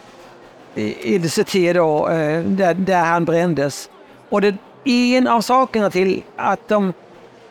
i, 0.74 1.14
i 1.14 1.28
Cité 1.28 1.72
då, 1.72 2.08
eh, 2.08 2.42
där, 2.42 2.74
där 2.74 3.04
han 3.04 3.24
brändes. 3.24 3.90
Och 4.28 4.40
det 4.40 4.54
är 4.84 5.18
en 5.18 5.28
av 5.28 5.40
sakerna 5.40 5.90
till 5.90 6.22
att 6.36 6.68
de 6.68 6.92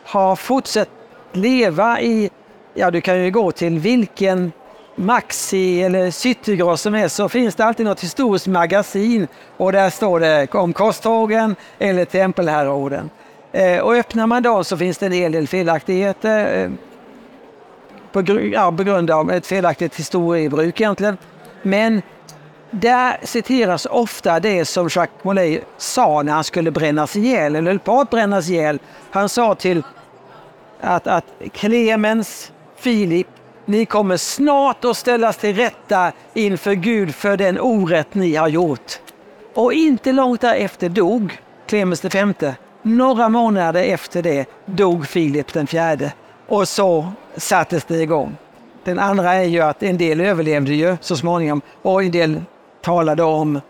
har 0.04 0.36
fortsatt 0.36 0.88
leva 1.32 2.00
i, 2.00 2.30
ja 2.74 2.90
du 2.90 3.00
kan 3.00 3.24
ju 3.24 3.30
gå 3.30 3.52
till 3.52 3.78
vilken 3.78 4.52
Maxi 4.96 5.82
eller 5.82 6.10
Citygross 6.10 6.82
som 6.82 6.94
är 6.94 7.08
så 7.08 7.28
finns 7.28 7.54
det 7.54 7.64
alltid 7.64 7.86
något 7.86 8.00
historiskt 8.00 8.46
magasin 8.46 9.28
och 9.56 9.72
där 9.72 9.90
står 9.90 10.20
det 10.20 10.54
om 10.54 10.72
korstågen 10.72 11.56
eller 11.78 12.04
tempelherrorden. 12.04 13.10
Eh, 13.52 13.78
och 13.78 13.94
öppnar 13.94 14.26
man 14.26 14.42
dem 14.42 14.64
så 14.64 14.76
finns 14.76 14.98
det 14.98 15.06
en 15.06 15.12
hel 15.12 15.32
del 15.32 15.48
felaktigheter 15.48 16.64
eh, 16.64 16.70
på, 18.12 18.22
gr 18.22 18.38
ja, 18.38 18.72
på 18.72 18.82
grund 18.82 19.10
av 19.10 19.30
ett 19.30 19.46
felaktigt 19.46 19.96
historiebruk 19.96 20.80
egentligen. 20.80 21.16
Men 21.62 22.02
där 22.70 23.16
citeras 23.22 23.86
ofta 23.86 24.40
det 24.40 24.64
som 24.64 24.88
Jacques 24.90 25.24
Molay 25.24 25.60
sa 25.76 26.22
när 26.22 26.32
han 26.32 26.44
skulle 26.44 26.70
brännas 26.70 27.16
ihjäl, 27.16 27.56
eller 27.56 27.70
höll 27.70 27.78
på 27.78 28.00
att 28.00 28.10
brännas 28.10 28.48
ihjäl. 28.48 28.78
Han 29.10 29.28
sa 29.28 29.54
till 29.54 29.82
att, 30.80 31.06
att 31.06 31.24
Clemens, 31.52 32.52
Filip, 32.76 33.26
ni 33.64 33.86
kommer 33.86 34.16
snart 34.16 34.84
att 34.84 34.96
ställas 34.96 35.36
till 35.36 35.56
rätta 35.56 36.12
inför 36.34 36.72
Gud 36.72 37.14
för 37.14 37.36
den 37.36 37.60
orätt 37.60 38.14
ni 38.14 38.34
har 38.34 38.48
gjort. 38.48 39.00
Och 39.54 39.72
inte 39.72 40.12
långt 40.12 40.40
därefter 40.40 40.88
dog 40.88 41.38
Clemens 41.66 42.04
V. 42.04 42.54
Några 42.82 43.28
månader 43.28 43.82
efter 43.82 44.22
det 44.22 44.46
dog 44.66 45.06
Filip 45.06 45.52
den 45.52 45.66
fjärde. 45.66 46.12
Och 46.50 46.68
så 46.68 47.12
sattes 47.36 47.84
det 47.84 48.02
igång. 48.02 48.36
Den 48.84 48.98
andra 48.98 49.34
är 49.34 49.44
ju 49.44 49.60
att 49.60 49.82
en 49.82 49.98
del 49.98 50.20
överlevde 50.20 50.74
ju 50.74 50.96
så 51.00 51.16
småningom 51.16 51.60
och 51.82 52.02
en 52.02 52.10
del 52.10 52.42
talade 52.82 53.22
om, 53.22 53.60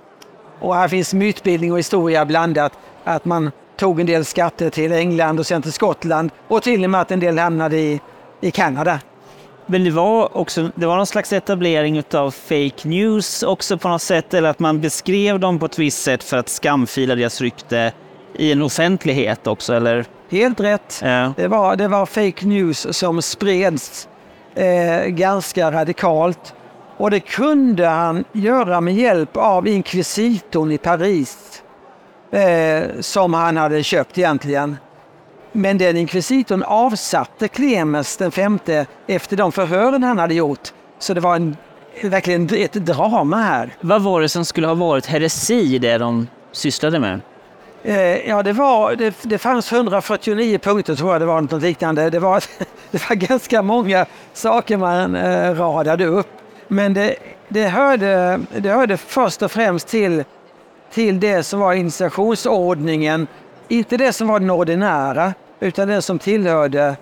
och 0.60 0.74
här 0.74 0.88
finns 0.88 1.14
mytbildning 1.14 1.72
och 1.72 1.78
historia 1.78 2.24
blandat, 2.24 2.72
att 3.04 3.24
man 3.24 3.50
tog 3.76 4.00
en 4.00 4.06
del 4.06 4.24
skatter 4.24 4.70
till 4.70 4.92
England 4.92 5.38
och 5.38 5.46
sen 5.46 5.62
till 5.62 5.72
Skottland 5.72 6.30
och 6.48 6.62
till 6.62 6.84
och 6.84 6.90
med 6.90 7.00
att 7.00 7.10
en 7.10 7.20
del 7.20 7.38
hamnade 7.38 7.78
i, 7.78 8.00
i 8.40 8.50
Kanada. 8.50 9.00
Men 9.66 9.84
det 9.84 9.90
var 9.90 10.36
också 10.36 10.70
det 10.74 10.86
var 10.86 10.96
någon 10.96 11.06
slags 11.06 11.32
etablering 11.32 12.02
av 12.14 12.30
fake 12.30 12.88
news 12.88 13.42
också 13.42 13.78
på 13.78 13.88
något 13.88 14.02
sätt, 14.02 14.34
eller 14.34 14.48
att 14.48 14.58
man 14.58 14.80
beskrev 14.80 15.40
dem 15.40 15.58
på 15.58 15.66
ett 15.66 15.78
visst 15.78 16.02
sätt 16.02 16.24
för 16.24 16.36
att 16.36 16.48
skamfila 16.48 17.14
deras 17.14 17.40
rykte 17.40 17.92
i 18.34 18.52
en 18.52 18.62
offentlighet 18.62 19.46
också, 19.46 19.74
eller? 19.74 20.06
Helt 20.30 20.60
rätt. 20.60 21.00
Ja. 21.02 21.32
Det, 21.36 21.48
var, 21.48 21.76
det 21.76 21.88
var 21.88 22.06
fake 22.06 22.46
news 22.46 22.98
som 22.98 23.22
spreds 23.22 24.08
eh, 24.54 25.06
ganska 25.06 25.72
radikalt. 25.72 26.54
Och 26.96 27.10
det 27.10 27.20
kunde 27.20 27.86
han 27.86 28.24
göra 28.32 28.80
med 28.80 28.94
hjälp 28.94 29.36
av 29.36 29.68
inkvisitorn 29.68 30.72
i 30.72 30.78
Paris 30.78 31.62
eh, 32.30 32.82
som 33.00 33.34
han 33.34 33.56
hade 33.56 33.82
köpt 33.82 34.18
egentligen. 34.18 34.76
Men 35.52 35.78
den 35.78 35.96
inkvisitorn 35.96 36.62
avsatte 36.62 37.48
Clemens 37.48 38.16
den 38.16 38.30
femte 38.30 38.86
efter 39.06 39.36
de 39.36 39.52
förhören 39.52 40.02
han 40.02 40.18
hade 40.18 40.34
gjort. 40.34 40.72
Så 40.98 41.14
det 41.14 41.20
var 41.20 41.36
en, 41.36 41.56
verkligen 42.02 42.48
ett 42.54 42.72
drama 42.72 43.36
här. 43.36 43.74
Vad 43.80 44.02
var 44.02 44.20
det 44.20 44.28
som 44.28 44.44
skulle 44.44 44.66
ha 44.66 44.74
varit 44.74 45.06
heresi 45.06 45.78
det 45.78 45.98
de 45.98 46.28
sysslade 46.52 46.98
med? 46.98 47.20
Eh, 47.82 48.28
ja, 48.28 48.42
det, 48.42 48.52
var, 48.52 48.96
det, 48.96 49.14
det 49.22 49.38
fanns 49.38 49.72
149 49.72 50.58
punkter 50.58 50.94
tror 50.94 51.12
jag 51.12 51.20
det 51.20 51.26
var 51.26 51.40
något 51.40 51.62
liknande. 51.62 52.10
Det 52.10 52.18
var, 52.18 52.44
det 52.90 53.08
var 53.08 53.16
ganska 53.16 53.62
många 53.62 54.06
saker 54.32 54.76
man 54.76 55.16
eh, 55.16 55.54
radade 55.54 56.06
upp. 56.06 56.28
Men 56.68 56.94
det, 56.94 57.16
det, 57.48 57.66
hörde, 57.66 58.40
det 58.56 58.70
hörde 58.70 58.96
först 58.96 59.42
och 59.42 59.52
främst 59.52 59.88
till, 59.88 60.24
till 60.92 61.20
det 61.20 61.42
som 61.42 61.60
var 61.60 61.72
initiationsordningen. 61.72 63.26
Inte 63.68 63.96
det 63.96 64.12
som 64.12 64.28
var 64.28 64.40
den 64.40 64.50
ordinära, 64.50 65.34
utan 65.60 65.88
det 65.88 66.02
som 66.02 66.18
tillhörde 66.18 66.96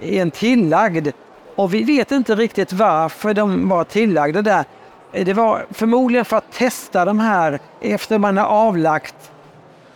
en 0.00 0.30
tillagd. 0.30 1.08
Och 1.56 1.74
vi 1.74 1.82
vet 1.82 2.12
inte 2.12 2.34
riktigt 2.34 2.72
varför 2.72 3.34
de 3.34 3.68
var 3.68 3.84
tillagda 3.84 4.42
där. 4.42 4.64
Det 5.12 5.32
var 5.32 5.66
förmodligen 5.70 6.24
för 6.24 6.36
att 6.36 6.52
testa 6.52 7.04
de 7.04 7.18
här 7.18 7.58
efter 7.80 8.18
man 8.18 8.36
har 8.36 8.46
avlagt 8.46 9.30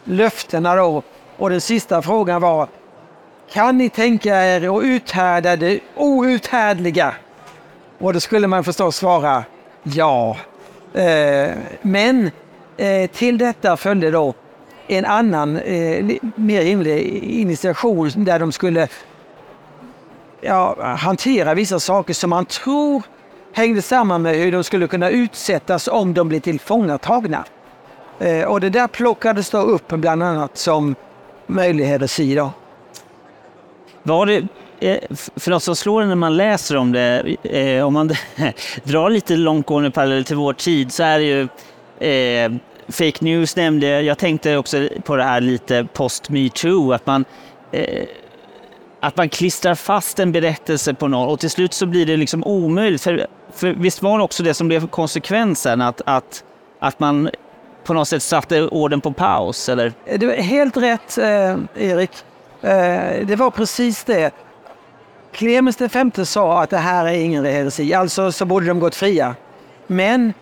löftena 0.08 0.76
då. 0.76 1.02
Och 1.36 1.50
den 1.50 1.60
sista 1.60 2.02
frågan 2.02 2.40
var, 2.42 2.68
kan 3.52 3.78
ni 3.78 3.90
tänka 3.90 4.44
er 4.44 4.78
att 4.78 4.84
uthärda 4.84 5.56
det 5.56 5.80
outhärdliga? 5.96 7.14
Och 7.98 8.12
då 8.12 8.20
skulle 8.20 8.46
man 8.46 8.64
förstås 8.64 8.96
svara 8.96 9.44
ja. 9.82 10.36
Eh, 10.94 11.50
men 11.82 12.30
eh, 12.76 13.10
till 13.10 13.38
detta 13.38 13.76
följde 13.76 14.10
då 14.10 14.34
en 14.86 15.04
annan, 15.04 15.56
eh, 15.56 16.04
mer 16.34 16.62
rimlig 16.62 17.06
initiation 17.22 18.10
där 18.16 18.38
de 18.38 18.52
skulle 18.52 18.88
ja, 20.40 20.76
hantera 20.96 21.54
vissa 21.54 21.80
saker 21.80 22.14
som 22.14 22.30
man 22.30 22.46
tror 22.46 23.02
hängde 23.52 23.82
samman 23.82 24.22
med 24.22 24.36
hur 24.36 24.52
de 24.52 24.64
skulle 24.64 24.86
kunna 24.86 25.10
utsättas 25.10 25.88
om 25.88 26.14
de 26.14 26.28
blev 26.28 26.40
tillfångatagna. 26.40 27.44
Eh, 28.18 28.44
och 28.44 28.60
det 28.60 28.70
där 28.70 28.88
plockades 28.88 29.50
då 29.50 29.58
upp 29.58 29.88
bland 29.88 30.22
annat 30.22 30.58
som 30.58 30.94
möjlig 31.46 32.00
Var 34.02 34.26
det, 34.26 34.46
eh, 34.80 35.16
för 35.36 35.50
något 35.50 35.62
som 35.62 35.76
slår 35.76 36.04
när 36.04 36.14
man 36.14 36.36
läser 36.36 36.76
om 36.76 36.92
det, 36.92 37.36
eh, 37.42 37.86
om 37.86 37.92
man 37.94 38.08
drar 38.82 39.10
lite 39.10 39.36
långtgående 39.36 39.90
paralleller 39.90 40.22
till 40.22 40.36
vår 40.36 40.52
tid, 40.52 40.92
så 40.92 41.02
är 41.02 41.18
det 41.18 41.24
ju 41.24 41.48
eh, 42.08 42.52
fake 42.88 43.24
news 43.24 43.56
nämnde 43.56 43.86
jag. 43.86 44.02
Jag 44.02 44.18
tänkte 44.18 44.56
också 44.56 44.88
på 45.04 45.16
det 45.16 45.24
här 45.24 45.40
lite 45.40 45.86
post 45.92 46.30
metoo, 46.30 46.92
att 46.92 47.06
man 47.06 47.24
eh, 47.72 48.04
att 49.00 49.16
man 49.16 49.28
klistrar 49.28 49.74
fast 49.74 50.18
en 50.18 50.32
berättelse 50.32 50.94
på 50.94 51.08
någon 51.08 51.28
och 51.28 51.40
till 51.40 51.50
slut 51.50 51.74
så 51.74 51.86
blir 51.86 52.06
det 52.06 52.16
liksom 52.16 52.44
omöjligt. 52.44 53.02
För, 53.02 53.26
för 53.52 53.72
visst 53.72 54.02
var 54.02 54.18
det 54.18 54.24
också 54.24 54.42
det 54.42 54.54
som 54.54 54.68
blev 54.68 54.88
konsekvensen, 54.88 55.80
att, 55.80 56.00
att, 56.06 56.44
att 56.78 57.00
man 57.00 57.30
på 57.88 57.94
något 57.94 58.08
sätt 58.08 58.22
satte 58.22 58.68
orden 58.68 59.00
på 59.00 59.12
paus? 59.12 59.68
Eller? 59.68 59.92
Eh, 60.04 60.18
det 60.18 60.26
var 60.26 60.34
helt 60.34 60.76
rätt, 60.76 61.18
eh, 61.18 61.56
Erik. 61.74 62.10
Eh, 62.62 63.26
det 63.26 63.36
var 63.36 63.50
precis 63.50 64.04
det. 64.04 64.30
Clemens 65.32 65.80
V 65.80 66.24
sa 66.24 66.62
att 66.62 66.70
det 66.70 66.76
här 66.76 67.06
är 67.06 67.12
ingen 67.12 67.44
heresi, 67.44 67.94
alltså 67.94 68.32
så 68.32 68.44
borde 68.44 68.66
de 68.66 68.80
gått 68.80 68.94
fria. 68.94 69.34
Men 69.86 70.32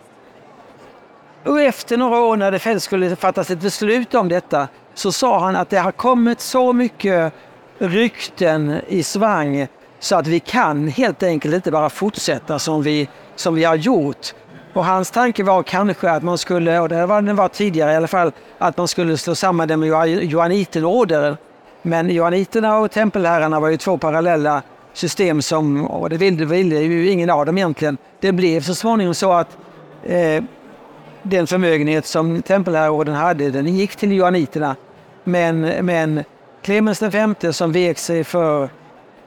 och 1.45 1.61
efter 1.61 1.97
några 1.97 2.19
år 2.19 2.37
när 2.37 2.51
det 2.51 2.79
skulle 2.79 3.15
fattas 3.15 3.51
ett 3.51 3.61
beslut 3.61 4.15
om 4.15 4.29
detta 4.29 4.67
så 4.93 5.11
sa 5.11 5.39
han 5.39 5.55
att 5.55 5.69
det 5.69 5.77
har 5.77 5.91
kommit 5.91 6.41
så 6.41 6.73
mycket 6.73 7.33
rykten 7.77 8.81
i 8.87 9.03
svang 9.03 9.67
Så 9.99 10.15
att 10.15 10.27
vi 10.27 10.39
kan 10.39 10.87
helt 10.87 11.23
enkelt 11.23 11.55
inte 11.55 11.71
bara 11.71 11.89
fortsätta 11.89 12.59
som 12.59 12.83
vi, 12.83 13.09
som 13.35 13.55
vi 13.55 13.63
har 13.63 13.75
gjort. 13.75 14.33
Och 14.73 14.85
hans 14.85 15.11
tanke 15.11 15.43
var 15.43 15.63
kanske 15.63 16.09
att 16.11 16.23
man 16.23 16.37
skulle, 16.37 16.79
och 16.79 16.89
det 16.89 17.05
var 17.05 17.21
den 17.21 17.35
var 17.35 17.47
tidigare 17.47 17.93
i 17.93 17.95
alla 17.95 18.07
fall, 18.07 18.31
att 18.57 18.77
man 18.77 18.87
skulle 18.87 19.17
slå 19.17 19.35
samman 19.35 19.67
det 19.67 19.77
med 19.77 20.23
Johanniterorden. 20.23 21.37
Men 21.81 22.09
Johanniterna 22.09 22.77
och 22.77 22.91
tempelherrarna 22.91 23.59
var 23.59 23.69
ju 23.69 23.77
två 23.77 23.97
parallella 23.97 24.61
system 24.93 25.41
som, 25.41 25.87
och 25.87 26.09
det 26.09 26.17
ville, 26.17 26.45
ville 26.45 26.79
ju 26.79 27.09
ingen 27.09 27.29
av 27.29 27.45
dem 27.45 27.57
egentligen. 27.57 27.97
Det 28.19 28.31
blev 28.31 28.61
så 28.61 28.75
småningom 28.75 29.13
så 29.13 29.33
att 29.33 29.57
eh, 30.03 30.43
den 31.23 31.47
förmögenhet 31.47 32.05
som 32.05 32.41
tempelherrorden 32.41 33.15
hade, 33.15 33.49
den 33.49 33.67
gick 33.67 33.95
till 33.95 34.11
Johanniterna. 34.11 34.75
Men, 35.23 35.61
men 35.61 36.23
Clemens 36.61 37.01
V 37.01 37.53
som 37.53 37.71
vek 37.71 37.97
sig 37.97 38.23
för 38.23 38.69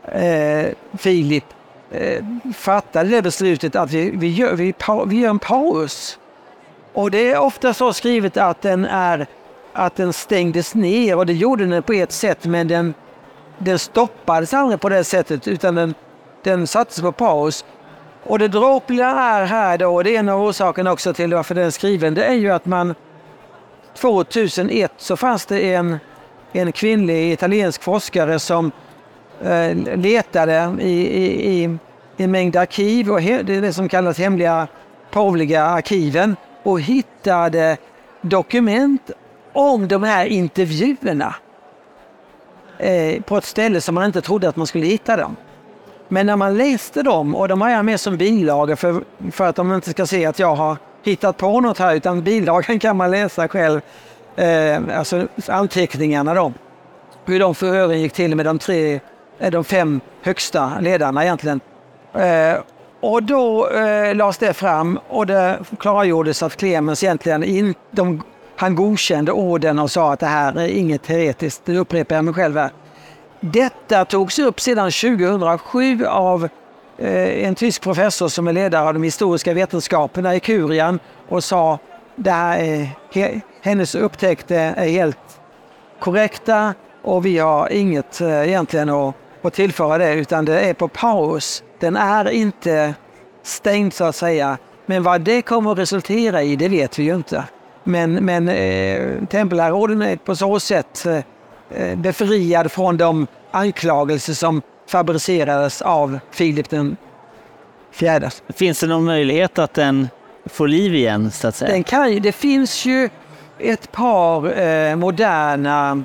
eh, 0.05 0.67
Filip 0.99 1.45
eh, 1.91 2.25
fattade 2.55 3.09
det 3.09 3.23
beslutet 3.23 3.77
att 3.77 3.91
vi, 3.91 4.11
vi, 4.11 4.29
gör, 4.29 4.55
vi, 4.55 4.75
vi 5.07 5.21
gör 5.21 5.31
en 5.31 5.39
paus. 5.39 6.19
Och 6.93 7.11
det 7.11 7.33
är 7.33 7.39
ofta 7.39 7.75
så 7.75 7.93
skrivet 7.93 8.37
att 8.37 8.63
den, 8.63 8.85
är, 8.85 9.27
att 9.73 9.97
den 9.97 10.13
stängdes 10.13 10.75
ner 10.75 11.17
och 11.17 11.27
det 11.27 11.33
gjorde 11.33 11.67
den 11.67 11.83
på 11.83 11.93
ett 11.93 12.13
sätt 12.13 12.45
men 12.45 12.69
den, 12.69 12.95
den 13.59 13.79
stoppades 13.79 14.55
aldrig 14.55 14.81
på 14.81 14.89
det 14.89 15.05
sättet 15.05 15.49
utan 15.49 15.75
den, 15.75 15.95
den 16.43 16.67
sattes 16.67 17.01
på 17.01 17.13
paus. 17.13 17.65
Och 18.25 18.39
det 18.39 18.49
dråpliga 18.49 19.07
är 19.07 19.45
här 19.45 19.79
då, 19.79 19.95
och 19.95 20.05
det 20.05 20.17
är 20.17 20.19
en 20.19 20.29
av 20.29 20.43
orsakerna 20.43 20.93
också 20.93 21.13
till 21.13 21.35
varför 21.35 21.55
den 21.55 21.67
är 21.67 21.71
skriven, 21.71 22.15
det 22.15 22.25
är 22.25 22.35
ju 22.35 22.51
att 22.51 22.67
man 22.67 22.95
2001 23.95 24.93
så 24.97 25.17
fanns 25.17 25.47
det 25.47 25.75
en, 25.75 25.99
en 26.53 26.73
kvinnlig 26.73 27.33
italiensk 27.33 27.83
forskare 27.83 28.39
som 28.39 28.73
Eh, 29.45 29.77
letade 29.97 30.77
i, 30.81 30.91
i, 30.91 31.63
i, 31.63 31.79
en 32.17 32.31
mängd 32.31 32.57
arkiv, 32.57 33.11
och 33.11 33.21
he, 33.21 33.43
det 33.43 33.55
är 33.55 33.63
det 33.63 33.73
som 33.73 33.89
kallas 33.89 34.19
hemliga 34.19 34.69
påvliga 35.11 35.65
arkiven, 35.65 36.37
och 36.63 36.81
hittade 36.81 37.77
dokument 38.21 39.11
om 39.53 39.89
de 39.89 40.03
här 40.03 40.27
intervjuerna 40.27 41.35
eh, 42.79 43.23
på 43.23 43.37
ett 43.37 43.45
ställe 43.45 43.81
som 43.81 43.95
man 43.95 44.05
inte 44.05 44.21
trodde 44.21 44.49
att 44.49 44.57
man 44.57 44.67
skulle 44.67 44.87
hitta 44.87 45.17
dem. 45.17 45.37
Men 46.09 46.27
när 46.27 46.37
man 46.37 46.57
läste 46.57 47.03
dem, 47.03 47.35
och 47.35 47.49
de 47.49 47.61
har 47.61 47.71
jag 47.71 47.85
med 47.85 48.01
som 48.01 48.17
bilaga 48.17 48.77
för, 48.77 49.05
för 49.33 49.47
att 49.47 49.57
de 49.57 49.73
inte 49.73 49.91
ska 49.91 50.07
se 50.07 50.27
att 50.27 50.39
jag 50.39 50.55
har 50.55 50.77
hittat 51.03 51.37
på 51.37 51.61
något 51.61 51.79
här, 51.79 51.95
utan 51.95 52.23
bilagan 52.23 52.79
kan 52.79 52.97
man 52.97 53.11
läsa 53.11 53.49
själv, 53.49 53.81
eh, 54.37 54.99
alltså 54.99 55.27
anteckningarna 55.49 56.35
då. 56.35 56.53
Hur 57.25 57.41
de 57.41 57.55
förhören 57.55 58.01
gick 58.01 58.13
till 58.13 58.37
med 58.37 58.47
de 58.47 58.59
tre, 58.59 59.01
de 59.51 59.65
fem 59.65 60.01
högsta 60.23 60.73
ledarna 60.81 61.25
egentligen. 61.25 61.61
Eh, 62.15 62.61
och 63.01 63.23
då 63.23 63.69
eh, 63.69 64.15
lades 64.15 64.39
det 64.39 64.53
fram 64.53 64.99
och 65.09 65.27
det 65.27 65.59
klargjordes 65.79 66.43
att 66.43 66.57
Clemens 66.57 67.05
egentligen 67.05 67.45
in, 67.45 67.75
de, 67.91 68.23
han 68.57 68.75
godkände 68.75 69.33
orden 69.33 69.79
och 69.79 69.91
sa 69.91 70.13
att 70.13 70.21
det 70.21 70.27
här 70.27 70.59
är 70.59 70.69
inget 70.69 71.07
heretiskt, 71.07 71.63
nu 71.65 71.79
upprepar 71.79 72.15
jag 72.17 72.25
mig 72.25 72.35
själv 72.35 72.57
här. 72.57 72.71
Detta 73.41 74.05
togs 74.05 74.39
upp 74.39 74.61
sedan 74.61 74.91
2007 74.91 76.05
av 76.07 76.49
eh, 76.99 77.47
en 77.47 77.55
tysk 77.55 77.83
professor 77.83 78.29
som 78.29 78.49
är 78.49 78.53
ledare 78.53 78.89
av 78.89 78.95
de 78.95 79.03
historiska 79.03 79.55
vetenskaperna 79.55 80.35
i 80.35 80.41
Kurian 80.41 80.99
och 81.29 81.45
sa 81.45 81.79
det 82.17 82.31
här 82.31 82.59
är, 82.59 83.41
hennes 83.63 83.95
upptäckter 83.95 84.75
är 84.77 84.89
helt 84.89 85.41
korrekta 86.01 86.75
och 87.03 87.27
vi 87.27 87.39
har 87.39 87.73
inget 87.73 88.21
eh, 88.21 88.49
egentligen 88.49 88.89
att, 88.89 89.15
att 89.49 89.55
tillföra 89.55 89.99
det 89.99 90.15
utan 90.15 90.45
det 90.45 90.61
är 90.61 90.75
på 90.75 90.89
paus. 90.89 91.63
Den 91.79 91.97
är 91.97 92.31
inte 92.31 92.95
stängd 93.43 93.95
så 93.95 94.05
att 94.05 94.17
säga. 94.17 94.59
Men 94.87 95.03
vad 95.03 95.21
det 95.21 95.43
kommer 95.43 95.73
att 95.73 95.79
resultera 95.79 96.43
i 96.43 96.57
det 96.57 96.69
vet 96.69 96.99
vi 96.99 97.03
ju 97.03 97.15
inte. 97.15 97.45
Men, 97.85 98.13
men 98.13 98.49
eh, 98.49 99.25
tempelherrorden 99.25 100.03
är 100.03 100.17
på 100.17 100.37
så 100.37 100.61
sätt 100.61 101.07
eh, 101.07 101.21
Eh, 101.75 101.97
befriad 101.99 102.73
från 102.73 102.97
de 102.97 103.27
anklagelser 103.51 104.33
som 104.33 104.63
fabricerades 104.89 105.83
av 105.83 106.19
Filip 106.31 106.71
den 106.71 106.97
fjärde. 107.93 108.31
Finns 108.49 108.81
det 108.81 108.87
någon 108.87 109.05
möjlighet 109.05 109.59
att 109.59 109.75
den 109.75 110.09
får 110.47 110.69
liv 110.69 110.95
igen? 110.95 111.31
Så 111.31 111.49
att 111.49 111.57
säga? 111.57 111.73
Den 111.73 111.85
kan, 111.85 112.23
det 112.23 112.33
finns 112.33 112.85
ju 112.85 113.09
ett 113.59 113.93
par 113.93 114.61
eh, 114.61 114.97
moderna 114.97 116.05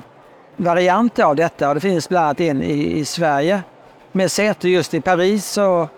varianter 0.56 1.24
av 1.24 1.36
detta. 1.36 1.68
och 1.68 1.74
Det 1.74 1.80
finns 1.80 2.08
bland 2.08 2.24
annat 2.24 2.40
en 2.40 2.62
i, 2.62 2.98
i 2.98 3.04
Sverige 3.04 3.62
med 4.12 4.30
säte 4.30 4.68
just 4.68 4.94
i 4.94 5.00
Paris. 5.00 5.58
Och, 5.58 5.88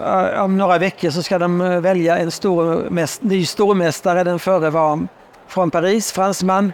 uh, 0.00 0.42
om 0.42 0.56
några 0.56 0.78
veckor 0.78 1.10
så 1.10 1.22
ska 1.22 1.38
de 1.38 1.60
eh, 1.60 1.80
välja 1.80 2.18
en 2.18 2.30
stor, 2.30 2.88
ny 3.20 3.46
stormästare. 3.46 4.24
Den 4.24 4.38
förre 4.38 4.70
var 4.70 5.06
från 5.46 5.70
Paris, 5.70 6.12
fransman. 6.12 6.72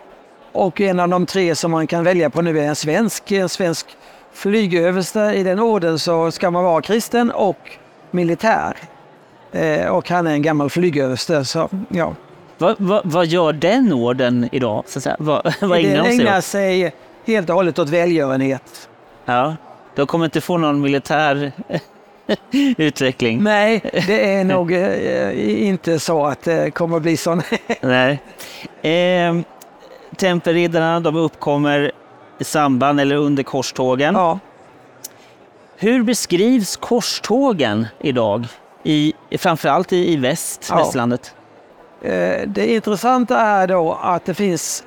Och 0.52 0.80
en 0.80 1.00
av 1.00 1.08
de 1.08 1.26
tre 1.26 1.54
som 1.54 1.70
man 1.70 1.86
kan 1.86 2.04
välja 2.04 2.30
på 2.30 2.42
nu 2.42 2.58
är 2.58 2.62
en 2.62 2.76
svensk, 2.76 3.32
en 3.32 3.48
svensk 3.48 3.86
flygöverste. 4.32 5.20
I 5.20 5.42
den 5.42 5.60
orden 5.60 5.98
så 5.98 6.30
ska 6.30 6.50
man 6.50 6.64
vara 6.64 6.82
kristen 6.82 7.30
och 7.30 7.70
militär. 8.10 8.76
Eh, 9.52 9.86
och 9.86 10.10
han 10.10 10.26
är 10.26 10.32
en 10.32 10.42
gammal 10.42 10.70
flygöverste. 10.70 11.44
Så, 11.44 11.68
ja. 11.88 12.14
Vad, 12.62 12.76
vad, 12.78 13.02
vad 13.04 13.26
gör 13.26 13.52
den 13.52 13.92
orden 13.92 14.48
idag? 14.52 14.84
Så 14.86 15.10
att? 15.10 15.16
Vad, 15.18 15.54
vad 15.60 15.78
ägnar 15.78 16.02
den 16.02 16.20
ägnar 16.20 16.40
sig 16.40 16.94
helt 17.24 17.48
och 17.50 17.54
hållet 17.56 17.78
åt 17.78 17.88
välgörenhet. 17.88 18.88
Ja, 19.24 19.56
de 19.94 20.06
kommer 20.06 20.24
inte 20.24 20.40
få 20.40 20.58
någon 20.58 20.80
militär 20.80 21.52
utveckling. 22.76 23.42
Nej, 23.42 23.80
det 24.06 24.34
är 24.34 24.44
nog 24.44 24.72
eh, 24.72 25.66
inte 25.66 25.98
så 25.98 26.26
att 26.26 26.42
det 26.42 26.70
kommer 26.70 26.96
att 26.96 27.02
bli 27.02 27.16
så. 27.16 27.40
Nej. 27.80 28.22
Eh, 28.82 29.36
tempelriddarna 30.16 31.00
de 31.00 31.16
uppkommer 31.16 31.92
i 32.38 32.44
samband 32.44 33.00
eller 33.00 33.16
under 33.16 33.42
korstågen. 33.42 34.14
Ja. 34.14 34.38
Hur 35.76 36.02
beskrivs 36.02 36.76
korstågen 36.76 37.86
idag, 38.00 38.46
i, 38.82 39.12
framförallt 39.38 39.92
i, 39.92 40.12
i 40.12 40.16
väst, 40.16 40.66
ja. 40.70 40.76
västlandet? 40.76 41.34
Eh, 42.02 42.48
det 42.48 42.74
intressanta 42.74 43.40
är 43.40 43.66
då 43.66 43.98
att 44.02 44.24
det 44.24 44.34
finns 44.34 44.84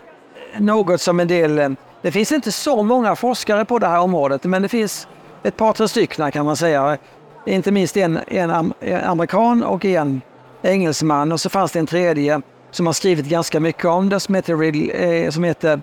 något 0.57 1.01
som 1.01 1.19
en 1.19 1.27
del... 1.27 1.59
Eh, 1.59 1.69
det 2.01 2.11
finns 2.11 2.31
inte 2.31 2.51
så 2.51 2.83
många 2.83 3.15
forskare 3.15 3.65
på 3.65 3.79
det 3.79 3.87
här 3.87 3.99
området, 3.99 4.43
men 4.43 4.61
det 4.61 4.69
finns 4.69 5.07
ett 5.43 5.57
par, 5.57 5.73
tre 5.73 5.87
stycken 5.87 6.31
kan 6.31 6.45
man 6.45 6.55
säga. 6.55 6.97
Inte 7.45 7.71
minst 7.71 7.97
en, 7.97 8.19
en, 8.27 8.73
amerikan 9.03 9.63
och 9.63 9.85
en 9.85 10.21
engelsman 10.61 11.31
och 11.31 11.41
så 11.41 11.49
fanns 11.49 11.71
det 11.71 11.79
en 11.79 11.87
tredje 11.87 12.41
som 12.71 12.85
har 12.85 12.93
skrivit 12.93 13.25
ganska 13.25 13.59
mycket 13.59 13.85
om 13.85 14.09
det 14.09 14.19
som 14.19 14.35
heter, 14.35 14.63
eh, 15.01 15.29
som 15.29 15.43
heter 15.43 15.81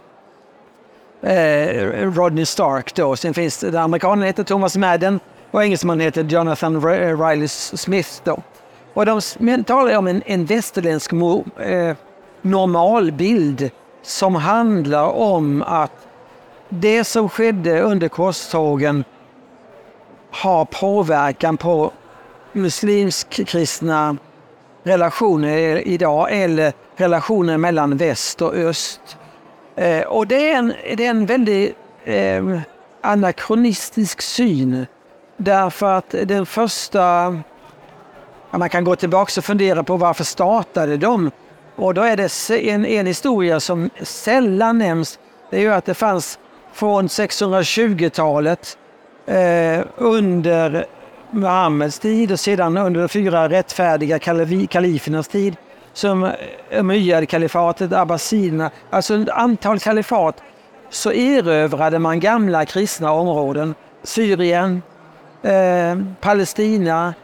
eh, 1.22 2.12
Rodney 2.12 2.46
Stark. 2.46 2.94
Då. 2.94 3.16
Sen 3.16 3.34
finns 3.34 3.58
det, 3.58 3.80
amerikanen 3.80 4.24
heter 4.24 4.44
Thomas 4.44 4.76
Madden 4.76 5.20
och 5.50 5.64
engelsmannen 5.64 6.00
heter 6.00 6.24
Jonathan 6.24 6.82
Riley 7.20 7.48
Smith. 7.48 8.10
Då. 8.24 8.42
Och 8.94 9.06
de 9.06 9.20
talar 9.64 9.96
om 9.96 10.06
en, 10.06 10.22
en 10.26 10.44
västerländsk 10.44 11.12
mo, 11.12 11.44
eh, 11.60 11.96
normalbild 12.42 13.70
som 14.02 14.34
handlar 14.34 15.04
om 15.04 15.62
att 15.66 16.06
det 16.68 17.04
som 17.04 17.28
skedde 17.28 17.80
under 17.80 18.08
korstågen 18.08 19.04
har 20.30 20.64
påverkan 20.64 21.56
på 21.56 21.92
muslimsk 22.52 23.46
kristna 23.46 24.16
relationer 24.82 25.88
idag 25.88 26.28
eller 26.30 26.72
relationer 26.96 27.56
mellan 27.58 27.96
väst 27.96 28.42
och 28.42 28.54
öst. 28.54 29.16
Eh, 29.76 30.02
och 30.02 30.26
det 30.26 30.50
är 30.50 30.58
en, 30.58 30.72
det 30.96 31.06
är 31.06 31.10
en 31.10 31.26
väldigt 31.26 31.76
eh, 32.04 32.60
anakronistisk 33.00 34.22
syn. 34.22 34.86
Därför 35.36 35.92
att 35.92 36.10
den 36.10 36.46
första... 36.46 37.36
Man 38.58 38.68
kan 38.68 38.84
gå 38.84 38.96
tillbaka 38.96 39.40
och 39.40 39.44
fundera 39.44 39.82
på 39.82 39.96
varför 39.96 40.24
startade 40.24 40.96
de? 40.96 41.30
Och 41.76 41.94
då 41.94 42.02
är 42.02 42.16
det 42.16 42.70
en, 42.70 42.86
en 42.86 43.06
historia 43.06 43.60
som 43.60 43.90
sällan 44.02 44.78
nämns. 44.78 45.18
Det 45.50 45.56
är 45.56 45.60
ju 45.60 45.72
att 45.72 45.84
det 45.84 45.94
fanns 45.94 46.38
från 46.72 47.06
620-talet 47.06 48.78
eh, 49.26 49.80
under 49.96 50.86
Muhammeds 51.30 51.98
tid 51.98 52.32
och 52.32 52.40
sedan 52.40 52.76
under 52.76 53.00
de 53.00 53.08
fyra 53.08 53.48
rättfärdiga 53.48 54.18
kalifernas 54.68 55.28
tid 55.28 55.56
som 55.92 56.24
eh, 56.24 56.30
Umayyad-kalifatet, 56.70 57.92
abbasiderna, 57.92 58.70
alltså 58.90 59.14
ett 59.14 59.28
antal 59.28 59.78
kalifat, 59.78 60.42
så 60.90 61.12
erövrade 61.12 61.98
man 61.98 62.20
gamla 62.20 62.64
kristna 62.66 63.12
områden. 63.12 63.74
Syrien, 64.02 64.82
eh, 65.42 65.98
Palestina, 66.20 67.14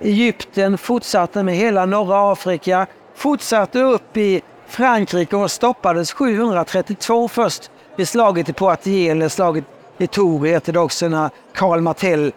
Egypten, 0.00 0.78
fortsatte 0.78 1.42
med 1.42 1.54
hela 1.54 1.86
norra 1.86 2.32
Afrika, 2.32 2.86
fortsatte 3.14 3.80
upp 3.80 4.16
i 4.16 4.42
Frankrike 4.66 5.36
och 5.36 5.50
stoppades 5.50 6.12
732 6.12 7.28
först 7.28 7.70
vid 7.96 8.08
slaget 8.08 8.48
i 8.48 8.52
Poitiers, 8.52 9.10
eller 9.10 9.28
slaget 9.28 9.64
i 9.98 10.06
Tours 10.06 10.48
heter 10.48 10.72
det 10.72 10.78
också, 10.78 11.08
när 11.08 11.30
Karl 11.54 11.80
Martell 11.80 12.32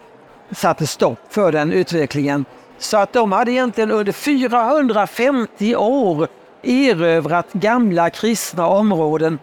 satte 0.50 0.86
stopp 0.86 1.18
för 1.28 1.52
den 1.52 1.72
utvecklingen. 1.72 2.44
Så 2.78 2.96
att 2.96 3.12
de 3.12 3.32
hade 3.32 3.52
egentligen 3.52 3.90
under 3.90 4.12
450 4.12 5.76
år 5.76 6.28
erövrat 6.62 7.52
gamla 7.52 8.10
kristna 8.10 8.66
områden. 8.66 9.38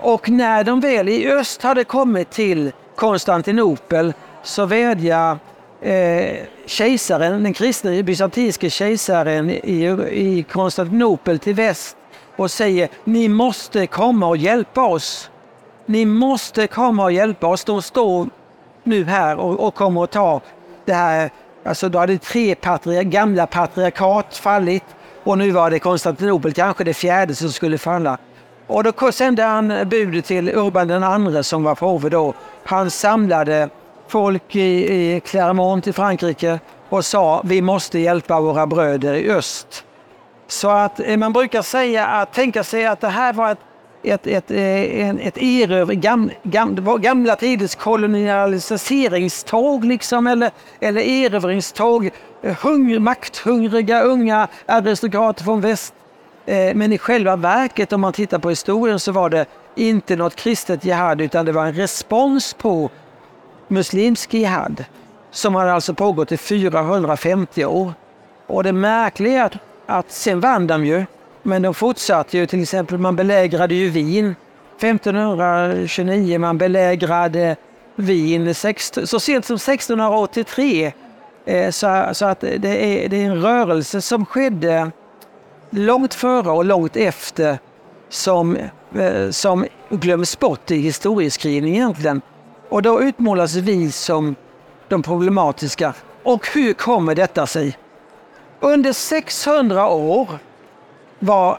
Och 0.00 0.28
när 0.28 0.64
de 0.64 0.80
väl 0.80 1.08
i 1.08 1.30
öst 1.32 1.62
hade 1.62 1.84
kommit 1.84 2.30
till 2.30 2.72
Konstantinopel 2.96 4.12
så 4.42 4.66
vädjade 4.66 5.38
eh, 5.80 6.36
kejsaren, 6.66 7.42
den 7.42 7.52
kristne 7.52 8.02
bysantinske 8.02 8.70
kejsaren 8.70 9.50
i, 9.50 9.84
i 10.10 10.42
Konstantinopel 10.42 11.38
till 11.38 11.54
väst 11.54 11.96
och 12.36 12.50
säger 12.50 12.88
ni 13.04 13.28
måste 13.28 13.86
komma 13.86 14.26
och 14.26 14.36
hjälpa 14.36 14.86
oss. 14.86 15.30
Ni 15.86 16.04
måste 16.04 16.66
komma 16.66 17.04
och 17.04 17.12
hjälpa 17.12 17.46
oss. 17.46 17.64
De 17.64 17.82
står 17.82 18.28
nu 18.84 19.04
här 19.04 19.36
och, 19.36 19.66
och 19.66 19.74
kommer 19.74 20.04
att 20.04 20.10
ta 20.10 20.40
det 20.84 20.92
här. 20.92 21.30
Alltså 21.64 21.88
då 21.88 21.98
hade 21.98 22.18
tre 22.18 22.54
patria, 22.54 23.02
gamla 23.02 23.46
patriarkat 23.46 24.36
fallit 24.36 24.84
och 25.24 25.38
nu 25.38 25.50
var 25.50 25.70
det 25.70 25.78
Konstantinopel, 25.78 26.52
kanske 26.52 26.84
det 26.84 26.94
fjärde 26.94 27.34
som 27.34 27.52
skulle 27.52 27.78
falla. 27.78 28.18
Och 28.66 28.84
då 28.84 29.12
sände 29.12 29.42
han 29.42 29.88
budet 29.88 30.24
till 30.24 30.48
Urban 30.48 30.88
den 30.88 31.02
andre 31.02 31.42
som 31.42 31.62
var 31.62 31.74
påve 31.74 32.08
då. 32.08 32.34
Han 32.64 32.90
samlade 32.90 33.68
folk 34.08 34.56
i, 34.56 35.16
i 35.16 35.20
Clermont 35.20 35.86
i 35.86 35.92
Frankrike 35.92 36.60
och 36.88 37.04
sa 37.04 37.42
vi 37.44 37.62
måste 37.62 37.98
hjälpa 37.98 38.40
våra 38.40 38.66
bröder 38.66 39.14
i 39.14 39.30
öst. 39.30 39.84
Så 40.46 40.70
att 40.70 41.00
eh, 41.00 41.16
man 41.16 41.32
brukar 41.32 41.62
säga 41.62 42.06
att 42.06 42.32
tänka 42.32 42.64
sig 42.64 42.86
att 42.86 43.00
det 43.00 43.08
här 43.08 43.32
var 43.32 43.52
ett 43.52 43.58
ett, 44.02 44.26
ett, 44.26 44.50
eh, 44.50 45.08
ett, 45.08 45.16
ett 45.20 45.38
erövr, 45.38 45.92
gam, 45.92 46.30
gam, 46.42 46.98
gamla 47.00 47.36
tiders 47.36 47.74
kolonialiseringståg 47.74 49.84
liksom, 49.84 50.26
eller, 50.26 50.50
eller 50.80 51.00
erövringståg. 51.00 52.10
Hungr, 52.62 52.98
makthungriga 52.98 54.02
unga 54.02 54.48
aristokrater 54.66 55.44
från 55.44 55.60
väst. 55.60 55.94
Eh, 56.46 56.74
men 56.74 56.92
i 56.92 56.98
själva 56.98 57.36
verket, 57.36 57.92
om 57.92 58.00
man 58.00 58.12
tittar 58.12 58.38
på 58.38 58.50
historien, 58.50 59.00
så 59.00 59.12
var 59.12 59.30
det 59.30 59.46
inte 59.74 60.16
något 60.16 60.36
kristet 60.36 60.84
jihad, 60.84 61.20
utan 61.20 61.46
det 61.46 61.52
var 61.52 61.66
en 61.66 61.74
respons 61.74 62.54
på 62.54 62.90
muslimsk 63.68 64.34
jihad 64.34 64.84
som 65.30 65.54
hade 65.54 65.72
alltså 65.72 65.94
pågått 65.94 66.32
i 66.32 66.36
450 66.36 67.64
år. 67.64 67.92
Och 68.46 68.64
det 68.64 68.72
märkliga 68.72 69.44
är 69.44 69.58
att, 69.86 70.12
sen 70.12 70.40
vann 70.40 70.66
de 70.66 70.86
ju 70.86 71.04
men 71.42 71.62
de 71.62 71.74
fortsatte 71.74 72.38
ju, 72.38 72.46
till 72.46 72.62
exempel 72.62 72.98
man 72.98 73.16
belägrade 73.16 73.74
ju 73.74 73.90
Wien 73.90 74.36
1529, 74.76 76.38
man 76.38 76.58
belägrade 76.58 77.56
Wien 77.96 78.54
så 78.54 79.20
sent 79.20 79.44
som 79.44 79.56
1683. 79.56 80.92
Eh, 81.44 81.70
så, 81.70 82.08
så 82.12 82.26
att 82.26 82.40
det 82.40 83.04
är, 83.04 83.08
det 83.08 83.16
är 83.16 83.24
en 83.24 83.42
rörelse 83.42 84.00
som 84.00 84.26
skedde 84.26 84.90
långt 85.70 86.14
före 86.14 86.50
och 86.50 86.64
långt 86.64 86.96
efter 86.96 87.58
som, 88.08 88.56
eh, 88.94 89.30
som 89.30 89.66
glöms 89.88 90.38
bort 90.38 90.70
i 90.70 90.76
historieskrivningen 90.76 91.82
egentligen. 91.82 92.20
Och 92.68 92.82
då 92.82 93.02
utmålas 93.02 93.54
vi 93.54 93.92
som 93.92 94.34
de 94.88 95.02
problematiska. 95.02 95.94
Och 96.22 96.48
hur 96.54 96.72
kommer 96.72 97.14
detta 97.14 97.46
sig? 97.46 97.78
Under 98.60 98.92
600 98.92 99.88
år 99.88 100.28
var 101.18 101.58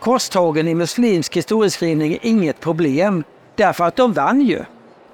korstågen 0.00 0.68
i 0.68 0.74
muslimsk 0.74 1.36
historieskrivning 1.36 2.18
inget 2.22 2.60
problem. 2.60 3.24
Därför 3.54 3.84
att 3.84 3.96
de 3.96 4.12
vann 4.12 4.40
ju. 4.40 4.64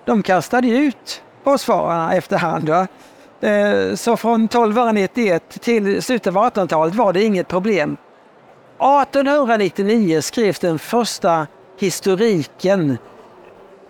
De 0.05 0.23
kastade 0.23 0.69
ut 0.69 1.23
korsfararna 1.45 2.15
efterhand. 2.15 2.69
Va? 2.69 2.87
Eh, 3.41 3.95
så 3.95 4.17
från 4.17 4.45
1291 4.45 5.61
till 5.61 6.03
slutet 6.03 6.37
av 6.37 6.45
1800-talet 6.45 6.95
var 6.95 7.13
det 7.13 7.23
inget 7.23 7.49
problem. 7.49 7.97
1899 8.79 10.21
skrevs 10.21 10.59
den 10.59 10.79
första 10.79 11.47
historiken 11.79 12.99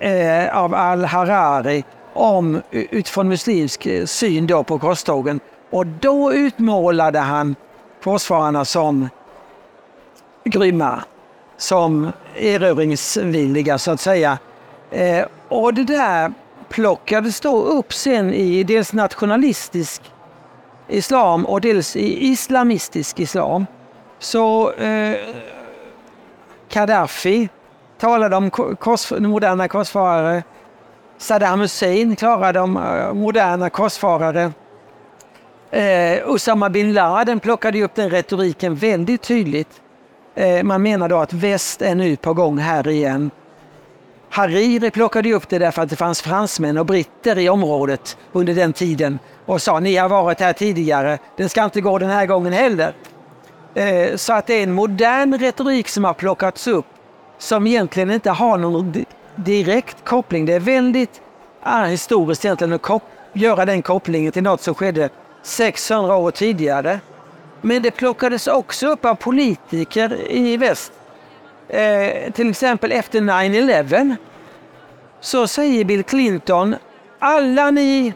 eh, 0.05 0.57
av 0.59 0.75
al-Harari 0.75 1.85
om, 2.13 2.63
utifrån 2.71 3.29
muslimsk 3.29 3.87
eh, 3.87 4.05
syn 4.05 4.47
då 4.47 4.65
på 4.65 4.79
korstågen. 4.79 5.41
Och 5.71 5.87
då 5.87 6.33
utmålade 6.33 7.19
han 7.19 7.57
korsfararna 8.03 8.65
som 8.65 9.09
grymma, 10.45 11.05
som 11.57 12.13
erövringsvilliga 12.37 13.79
så 13.79 13.91
att 13.91 14.01
säga. 14.01 14.39
Eh, 14.91 15.25
och 15.49 15.75
det 15.75 15.85
där 15.85 16.33
plockades 16.69 17.41
då 17.41 17.63
upp 17.63 17.93
sen 17.93 18.35
i 18.35 18.63
dels 18.63 18.93
nationalistisk 18.93 20.03
islam 20.89 21.47
och 21.47 21.61
dels 21.61 21.97
i 21.97 22.27
islamistisk 22.27 23.21
islam. 23.21 23.67
Så 24.19 24.73
eh, 24.73 25.17
Gaddafi 26.73 27.49
talade 28.05 28.37
om 28.37 28.51
kors, 28.51 29.11
moderna 29.11 29.69
korsfarare. 29.69 30.43
Saddam 31.19 31.61
Hussein 31.61 32.17
klarade 32.17 32.61
om 32.61 32.77
eh, 32.77 33.13
moderna 33.13 33.71
korsfarare. 33.71 34.53
Eh, 35.71 36.29
Osama 36.31 36.71
bin 36.71 36.93
Laden 36.93 37.41
plockade 37.41 37.83
upp 37.83 37.95
den 37.95 38.11
retoriken 38.11 38.75
väldigt 38.75 39.23
tydligt. 39.23 39.81
Eh, 40.35 40.63
man 40.63 40.83
menar 40.83 41.09
då 41.09 41.19
att 41.19 41.33
väst 41.33 41.83
är 41.83 41.95
nu 41.95 42.17
på 42.17 42.35
gång 42.35 42.59
här 42.59 42.89
igen. 42.89 43.31
Hariri 44.31 44.91
plockade 44.91 45.33
upp 45.33 45.49
det 45.49 45.59
därför 45.59 45.83
att 45.83 45.91
det 45.91 45.97
fanns 45.97 46.23
fransmän 46.23 46.79
och 46.79 46.87
britter 46.87 47.39
i 47.39 47.49
området 47.49 48.17
under 48.33 48.55
den 48.55 48.73
tiden 48.73 49.19
och 49.47 49.63
sa 49.63 49.81
ni 49.81 49.97
har 49.97 50.09
varit 50.09 50.41
här 50.41 50.53
tidigare, 50.53 51.19
den 51.37 51.49
ska 51.49 51.65
inte 51.65 51.81
gå 51.81 51.99
den 51.99 52.11
här 52.11 52.27
gången 52.27 52.53
heller. 52.53 52.95
Eh, 53.75 54.17
så 54.17 54.33
att 54.33 54.47
det 54.47 54.55
är 54.55 54.63
en 54.63 54.73
modern 54.73 55.39
retorik 55.39 55.89
som 55.89 56.05
har 56.05 56.15
plockats 56.15 56.67
upp 56.67 56.87
som 57.45 57.67
egentligen 57.67 58.11
inte 58.11 58.31
har 58.31 58.59
någon 58.59 59.05
direkt 59.37 60.05
koppling. 60.05 60.47
Det 60.47 60.53
är 60.53 60.61
väldigt 60.61 61.21
historiskt 61.89 62.45
egentligen 62.45 62.73
att 62.73 63.03
göra 63.33 63.65
den 63.65 63.83
kopplingen 63.83 64.33
till 64.33 64.43
något 64.43 64.63
som 64.63 64.75
skedde 64.75 65.09
600 65.43 66.17
år 66.17 66.31
tidigare. 66.31 67.01
Men 67.61 67.83
det 67.83 67.91
plockades 67.91 68.47
också 68.47 68.87
upp 68.87 69.05
av 69.05 69.15
politiker 69.15 70.31
i 70.31 70.57
väst. 70.57 70.93
Eh, 71.69 72.33
till 72.33 72.51
exempel 72.51 72.93
efter 72.93 73.21
9-11 73.21 74.17
så 75.21 75.47
säger 75.47 75.85
Bill 75.85 76.05
Clinton, 76.05 76.77
alla 77.19 77.71
ni, 77.71 78.13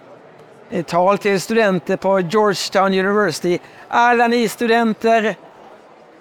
ett 0.71 0.87
tal 0.87 1.19
till 1.19 1.41
studenter 1.41 1.97
på 1.97 2.21
Georgetown 2.21 2.95
University, 2.95 3.59
alla 3.89 4.29
ni 4.29 4.49
studenter, 4.49 5.37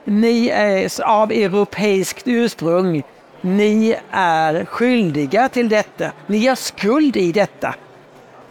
ni 0.07 0.49
är 0.49 1.03
av 1.03 1.31
europeiskt 1.31 2.23
ursprung. 2.27 3.03
Ni 3.41 3.95
är 4.11 4.65
skyldiga 4.65 5.49
till 5.49 5.69
detta. 5.69 6.11
Ni 6.27 6.47
har 6.47 6.55
skuld 6.55 7.17
i 7.17 7.31
detta. 7.31 7.75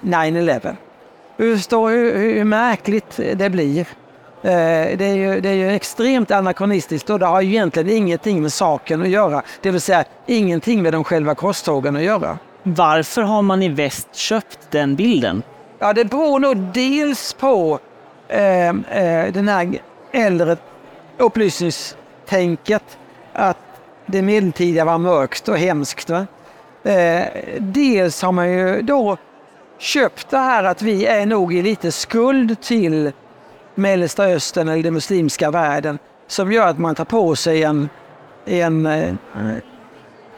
9-11. 0.01 0.77
Du 1.37 1.57
förstår 1.57 1.91
hur, 1.91 2.19
hur 2.19 2.45
märkligt 2.45 3.21
det 3.35 3.51
blir. 3.51 3.81
Eh, 4.43 4.97
det 4.99 5.05
är, 5.05 5.15
ju, 5.15 5.41
det 5.41 5.49
är 5.49 5.55
ju 5.55 5.71
extremt 5.71 6.31
anakronistiskt 6.31 7.11
och 7.11 7.19
det 7.19 7.27
har 7.27 7.41
ju 7.41 7.49
egentligen 7.49 7.91
ingenting 7.91 8.43
med 8.43 8.53
saken 8.53 9.03
att 9.03 9.09
göra. 9.09 9.43
Det 9.63 9.71
vill 9.71 9.81
säga 9.81 10.05
ingenting 10.27 10.83
med 10.83 10.93
de 10.93 11.05
själva 11.05 11.35
korstågen 11.35 11.97
att 11.97 12.03
göra. 12.03 12.39
Varför 12.63 13.23
har 13.23 13.43
man 13.43 13.63
i 13.63 13.69
väst 13.69 14.15
köpt 14.15 14.59
den 14.71 14.97
bilden? 14.97 15.43
Ja, 15.79 15.93
det 15.93 16.05
beror 16.05 16.39
nog 16.39 16.57
dels 16.57 17.33
på 17.33 17.79
eh, 18.29 18.69
eh, 18.69 19.33
den 19.33 19.49
här 19.49 19.79
äldre 20.13 20.57
upplysningstänket 21.19 22.99
att 23.33 23.59
det 24.07 24.23
medeltida 24.23 24.85
var 24.85 24.99
mörkt 24.99 25.49
och 25.49 25.59
hemskt. 25.59 26.11
Va? 26.11 26.27
Eh, 26.83 27.25
dels 27.59 28.23
har 28.23 28.33
man 28.33 28.53
ju 28.53 28.83
då 28.83 29.17
köpt 29.79 30.31
det 30.31 30.39
här 30.39 30.65
att 30.65 30.83
vi 30.83 31.07
är 31.07 31.27
nog 31.27 31.55
i 31.55 31.63
lite 31.63 31.93
skuld 31.93 32.61
till 32.61 33.13
Mellersta 33.75 34.25
Östern 34.25 34.69
eller 34.69 34.83
den 34.83 34.95
muslimska 34.95 35.51
världen 35.51 35.99
som 36.27 36.53
gör 36.53 36.67
att 36.67 36.79
man 36.79 36.95
tar 36.95 37.05
på 37.05 37.37
sig 37.37 37.63
en, 37.63 37.89
en, 38.47 38.87
eh, 38.87 39.15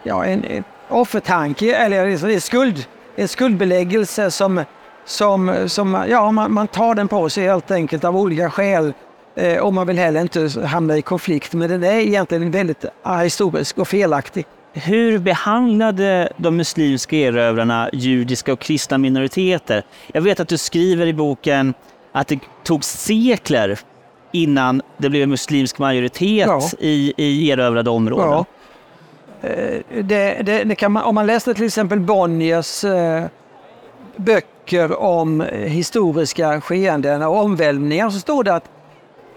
ja, 0.03 0.25
en, 0.25 0.45
en 0.45 0.64
offertanke 0.88 1.77
eller 1.77 2.07
en, 2.07 2.41
skuld, 2.41 2.87
en 3.17 3.29
skuldbeläggelse 3.29 4.31
som, 4.31 4.64
som, 5.05 5.69
som 5.69 6.05
ja, 6.09 6.31
man, 6.31 6.53
man 6.53 6.69
tar 6.69 6.95
den 6.95 7.09
på 7.09 7.29
sig 7.29 7.45
helt 7.45 7.71
enkelt 7.71 8.05
av 8.05 8.17
olika 8.17 8.51
skäl. 8.51 8.93
Eh, 9.38 9.59
och 9.59 9.74
man 9.74 9.87
vill 9.87 9.98
heller 9.98 10.20
inte 10.20 10.61
hamna 10.66 10.96
i 10.96 11.03
konflikt, 11.03 11.55
men 11.55 11.70
den 11.70 11.85
är 11.85 11.98
egentligen 11.98 12.51
väldigt 12.51 12.85
historisk 13.22 13.79
och 13.79 13.88
felaktig. 13.88 14.46
Hur 14.72 15.18
behandlade 15.18 16.33
de 16.37 16.57
muslimska 16.57 17.16
erövrarna 17.16 17.90
judiska 17.92 18.53
och 18.53 18.61
kristna 18.61 18.98
minoriteter? 18.98 19.83
Jag 20.12 20.22
vet 20.22 20.40
att 20.40 20.48
du 20.48 20.59
skriver 20.59 21.07
i 21.07 21.12
boken 21.12 21.74
att 22.12 22.29
det 22.29 22.38
tog 22.64 22.85
sekler 22.85 23.79
innan 24.33 24.83
det 24.96 25.11
blev 25.11 25.29
muslimsk 25.29 25.79
majoritet 25.79 26.46
ja. 26.46 26.61
i, 26.79 27.14
i 27.16 27.51
erövrade 27.51 27.90
områden. 27.90 28.44
Ja. 29.40 29.48
Eh, 29.48 29.83
det, 30.03 30.42
det, 30.42 30.64
det 30.64 30.88
man, 30.88 31.03
om 31.03 31.14
man 31.14 31.27
läser 31.27 31.55
till 31.55 31.66
exempel 31.66 32.01
Bonniers 32.01 32.85
eh, 32.85 33.24
böcker 34.16 35.01
om 35.01 35.40
historiska 35.53 36.61
skeenden 36.61 37.22
och 37.22 37.37
omvälvningar 37.37 38.11
så 38.11 38.18
står 38.18 38.44
det 38.44 38.55
att 38.55 38.70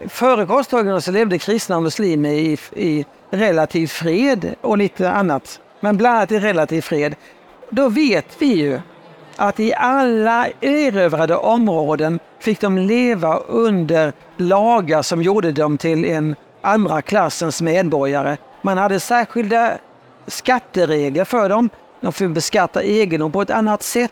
före 0.10 0.46
korstågen 0.46 1.02
så 1.02 1.12
levde 1.12 1.40
kristna 1.40 1.76
och 1.76 1.84
muslimer 1.84 2.30
i, 2.30 2.58
i 2.76 3.06
relativ 3.30 3.88
fred 3.88 4.56
och 4.62 4.78
lite 4.78 5.12
annat. 5.12 5.60
Men 5.80 5.98
bland 5.98 6.18
annat 6.18 6.32
i 6.32 6.40
relativ 6.40 6.82
fred. 6.82 7.16
Då 7.70 7.90
vet 7.90 8.26
vi 8.40 8.46
ju 8.46 8.80
att 9.36 9.60
i 9.60 9.74
alla 9.74 10.48
erövrade 10.62 11.36
områden 11.36 12.20
fick 12.40 12.62
de 12.62 12.78
leva 12.78 13.38
under 13.38 14.14
lagar 14.38 15.02
som 15.02 15.22
gjorde 15.22 15.52
dem 15.52 15.78
till 15.78 16.06
en 16.06 16.36
andra 16.62 17.02
klassens 17.02 17.62
medborgare. 17.62 18.38
Man 18.62 18.78
hade 18.78 19.00
särskilda 19.00 19.78
skatteregler 20.28 21.26
för 21.26 21.50
dem. 21.50 21.70
De 22.02 22.14
fick 22.14 22.30
beskatta 22.30 22.84
egendom 22.84 23.32
på 23.32 23.42
ett 23.42 23.50
annat 23.50 23.84
sätt, 23.84 24.12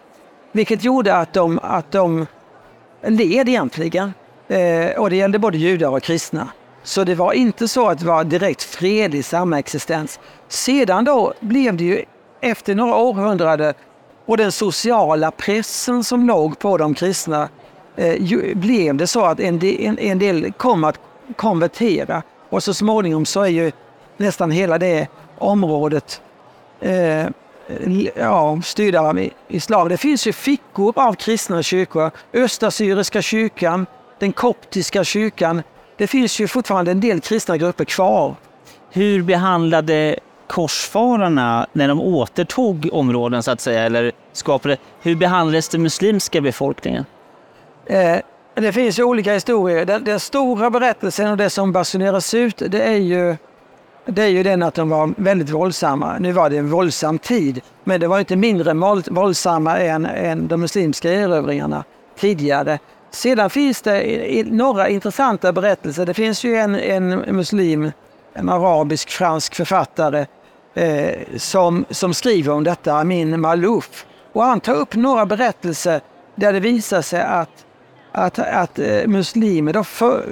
vilket 0.51 0.83
gjorde 0.83 1.15
att 1.15 1.33
de, 1.33 1.59
att 1.63 1.91
de 1.91 2.25
led 3.01 3.49
egentligen. 3.49 4.13
Eh, 4.49 4.99
och 4.99 5.09
det 5.09 5.15
gällde 5.15 5.39
både 5.39 5.57
judar 5.57 5.89
och 5.89 6.03
kristna. 6.03 6.47
Så 6.83 7.03
det 7.03 7.15
var 7.15 7.33
inte 7.33 7.67
så 7.67 7.87
att 7.87 7.99
det 7.99 8.05
var 8.05 8.23
direkt 8.23 8.63
fredlig 8.63 9.25
samexistens. 9.25 10.19
Sedan 10.47 11.05
då 11.05 11.33
blev 11.39 11.77
det 11.77 11.83
ju 11.83 12.05
efter 12.41 12.75
några 12.75 12.95
århundraden 12.95 13.73
och 14.25 14.37
den 14.37 14.51
sociala 14.51 15.31
pressen 15.31 16.03
som 16.03 16.27
låg 16.27 16.59
på 16.59 16.77
de 16.77 16.93
kristna 16.93 17.49
eh, 17.95 18.23
ju, 18.23 18.55
blev 18.55 18.95
det 18.95 19.07
så 19.07 19.25
att 19.25 19.39
en 19.39 19.59
del, 19.59 19.75
en, 19.79 19.99
en 19.99 20.19
del 20.19 20.51
kom 20.51 20.83
att 20.83 20.99
konvertera 21.35 22.23
och 22.49 22.63
så 22.63 22.73
småningom 22.73 23.25
så 23.25 23.41
är 23.41 23.47
ju 23.47 23.71
nästan 24.17 24.51
hela 24.51 24.77
det 24.77 25.07
området 25.37 26.21
eh, 26.79 27.25
ja, 28.15 28.61
styrda 28.63 29.01
av 29.01 29.29
islam. 29.47 29.89
Det 29.89 29.97
finns 29.97 30.27
ju 30.27 30.33
fickor 30.33 30.93
av 30.95 31.13
kristna 31.13 31.63
kyrkor. 31.63 32.11
Östassyriska 32.33 33.21
kyrkan, 33.21 33.85
den 34.19 34.31
koptiska 34.31 35.03
kyrkan. 35.03 35.63
Det 35.97 36.07
finns 36.07 36.39
ju 36.39 36.47
fortfarande 36.47 36.91
en 36.91 36.99
del 36.99 37.19
kristna 37.21 37.57
grupper 37.57 37.85
kvar. 37.85 38.35
Hur 38.91 39.23
behandlade 39.23 40.19
korsfararna 40.47 41.67
när 41.73 41.87
de 41.87 42.01
återtog 42.01 42.89
områden 42.91 43.43
så 43.43 43.51
att 43.51 43.61
säga, 43.61 43.83
eller 43.83 44.11
skapade, 44.33 44.77
hur 45.01 45.15
behandlades 45.15 45.69
den 45.69 45.81
muslimska 45.81 46.41
befolkningen? 46.41 47.05
Eh, 47.85 48.17
det 48.53 48.71
finns 48.71 48.99
ju 48.99 49.03
olika 49.03 49.33
historier. 49.33 49.85
Den, 49.85 50.03
den, 50.03 50.19
stora 50.19 50.69
berättelsen 50.69 51.31
och 51.31 51.37
det 51.37 51.49
som 51.49 51.71
basuneras 51.71 52.33
ut, 52.33 52.61
det 52.67 52.81
är 52.81 52.97
ju 52.97 53.37
det 54.05 54.23
är 54.23 54.27
ju 54.27 54.43
den 54.43 54.63
att 54.63 54.73
de 54.73 54.89
var 54.89 55.13
väldigt 55.17 55.49
våldsamma. 55.49 56.17
Nu 56.19 56.31
var 56.31 56.49
det 56.49 56.57
en 56.57 56.69
våldsam 56.69 57.19
tid, 57.19 57.61
men 57.83 57.99
det 57.99 58.07
var 58.07 58.19
inte 58.19 58.35
mindre 58.35 58.73
våldsamma 59.09 59.77
än, 59.77 60.05
än 60.05 60.47
de 60.47 60.61
muslimska 60.61 61.13
erövringarna 61.13 61.83
tidigare. 62.19 62.79
Sedan 63.11 63.49
finns 63.49 63.81
det 63.81 64.43
några 64.51 64.89
intressanta 64.89 65.53
berättelser. 65.53 66.05
Det 66.05 66.13
finns 66.13 66.43
ju 66.43 66.55
en, 66.55 66.75
en 66.75 67.09
muslim, 67.35 67.91
en 68.33 68.49
arabisk-fransk 68.49 69.55
författare 69.55 70.25
eh, 70.73 71.15
som, 71.37 71.85
som 71.89 72.13
skriver 72.13 72.53
om 72.53 72.63
detta, 72.63 72.93
Amin 72.93 73.41
Malouf. 73.41 74.05
Och 74.33 74.43
han 74.43 74.59
tar 74.59 74.75
upp 74.75 74.95
några 74.95 75.25
berättelser 75.25 76.01
där 76.35 76.53
det 76.53 76.59
visar 76.59 77.01
sig 77.01 77.21
att, 77.21 77.65
att, 78.11 78.39
att 78.39 78.79
eh, 78.79 79.07
muslimer 79.07 79.73
då 79.73 79.83
för, 79.83 80.25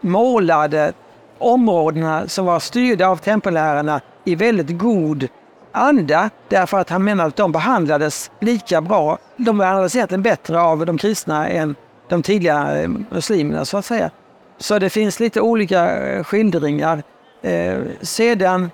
målade 0.00 0.92
områdena 1.38 2.28
som 2.28 2.46
var 2.46 2.60
styrda 2.60 3.08
av 3.08 3.16
tempellärarna 3.16 4.00
i 4.24 4.34
väldigt 4.34 4.78
god 4.78 5.28
anda 5.72 6.30
därför 6.48 6.78
att 6.78 6.90
han 6.90 7.04
menar 7.04 7.26
att 7.26 7.36
de 7.36 7.52
behandlades 7.52 8.30
lika 8.40 8.80
bra. 8.80 9.18
De 9.36 9.58
behandlades 9.58 9.96
egentligen 9.96 10.22
bättre 10.22 10.60
av 10.60 10.86
de 10.86 10.98
kristna 10.98 11.48
än 11.48 11.74
de 12.10 12.22
tidiga 12.22 12.82
eh, 12.82 12.88
muslimerna 13.10 13.64
så 13.64 13.76
att 13.76 13.84
säga. 13.84 14.10
Så 14.58 14.78
det 14.78 14.90
finns 14.90 15.20
lite 15.20 15.40
olika 15.40 16.06
eh, 16.06 16.24
skildringar. 16.24 17.02
Eh, 17.42 17.78
sedan, 18.00 18.70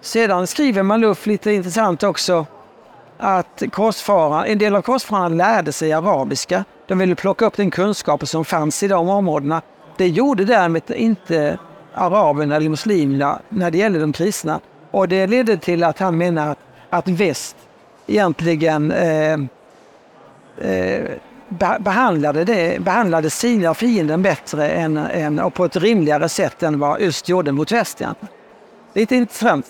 sedan 0.00 0.46
skriver 0.46 0.82
Maluf 0.82 1.26
lite 1.26 1.52
intressant 1.52 2.02
också 2.02 2.46
att 3.18 3.62
korsfararna, 3.72 4.46
en 4.46 4.58
del 4.58 4.76
av 4.76 4.82
korsfararna 4.82 5.28
lärde 5.28 5.72
sig 5.72 5.92
arabiska. 5.92 6.64
De 6.86 6.98
ville 6.98 7.14
plocka 7.14 7.46
upp 7.46 7.56
den 7.56 7.70
kunskap 7.70 8.28
som 8.28 8.44
fanns 8.44 8.82
i 8.82 8.88
de 8.88 9.08
områdena. 9.08 9.62
Det 9.96 10.08
gjorde 10.08 10.44
därmed 10.44 10.82
inte 10.90 11.58
araberna 11.94 12.56
eller 12.56 12.68
muslimerna 12.68 13.40
när 13.48 13.70
det 13.70 13.78
gäller 13.78 14.00
de 14.00 14.12
kristna. 14.12 14.60
Och 14.90 15.08
det 15.08 15.26
ledde 15.26 15.56
till 15.56 15.84
att 15.84 15.98
han 15.98 16.18
menar 16.18 16.50
att, 16.50 16.58
att 16.90 17.08
väst 17.08 17.56
egentligen 18.06 18.92
eh, 18.92 19.38
eh, 20.58 21.10
behandlade, 21.78 22.44
det, 22.44 22.82
behandlade 22.82 23.30
sina 23.30 23.74
fienden 23.74 24.22
bättre 24.22 24.68
än, 24.68 24.96
än, 24.96 25.38
och 25.38 25.54
på 25.54 25.64
ett 25.64 25.76
rimligare 25.76 26.28
sätt 26.28 26.62
än 26.62 26.78
vad 26.78 27.00
öst 27.00 27.28
gjorde 27.28 27.52
mot 27.52 27.72
väst. 27.72 28.02
Lite 28.94 29.16
intressant. 29.16 29.66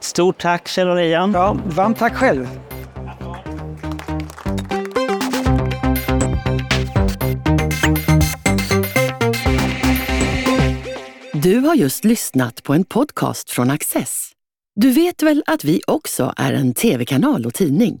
Stort 0.00 0.42
tack 0.42 0.68
Kjell 0.68 0.88
och 0.88 1.00
Ja, 1.04 1.56
varmt 1.66 1.98
tack 1.98 2.14
själv. 2.14 2.48
Du 11.32 11.58
har 11.58 11.74
just 11.74 12.04
lyssnat 12.04 12.62
på 12.62 12.74
en 12.74 12.84
podcast 12.84 13.50
från 13.50 13.70
Access. 13.70 14.30
Du 14.74 14.90
vet 14.90 15.22
väl 15.22 15.42
att 15.46 15.64
vi 15.64 15.80
också 15.86 16.34
är 16.36 16.52
en 16.52 16.74
tv-kanal 16.74 17.46
och 17.46 17.54
tidning? 17.54 18.00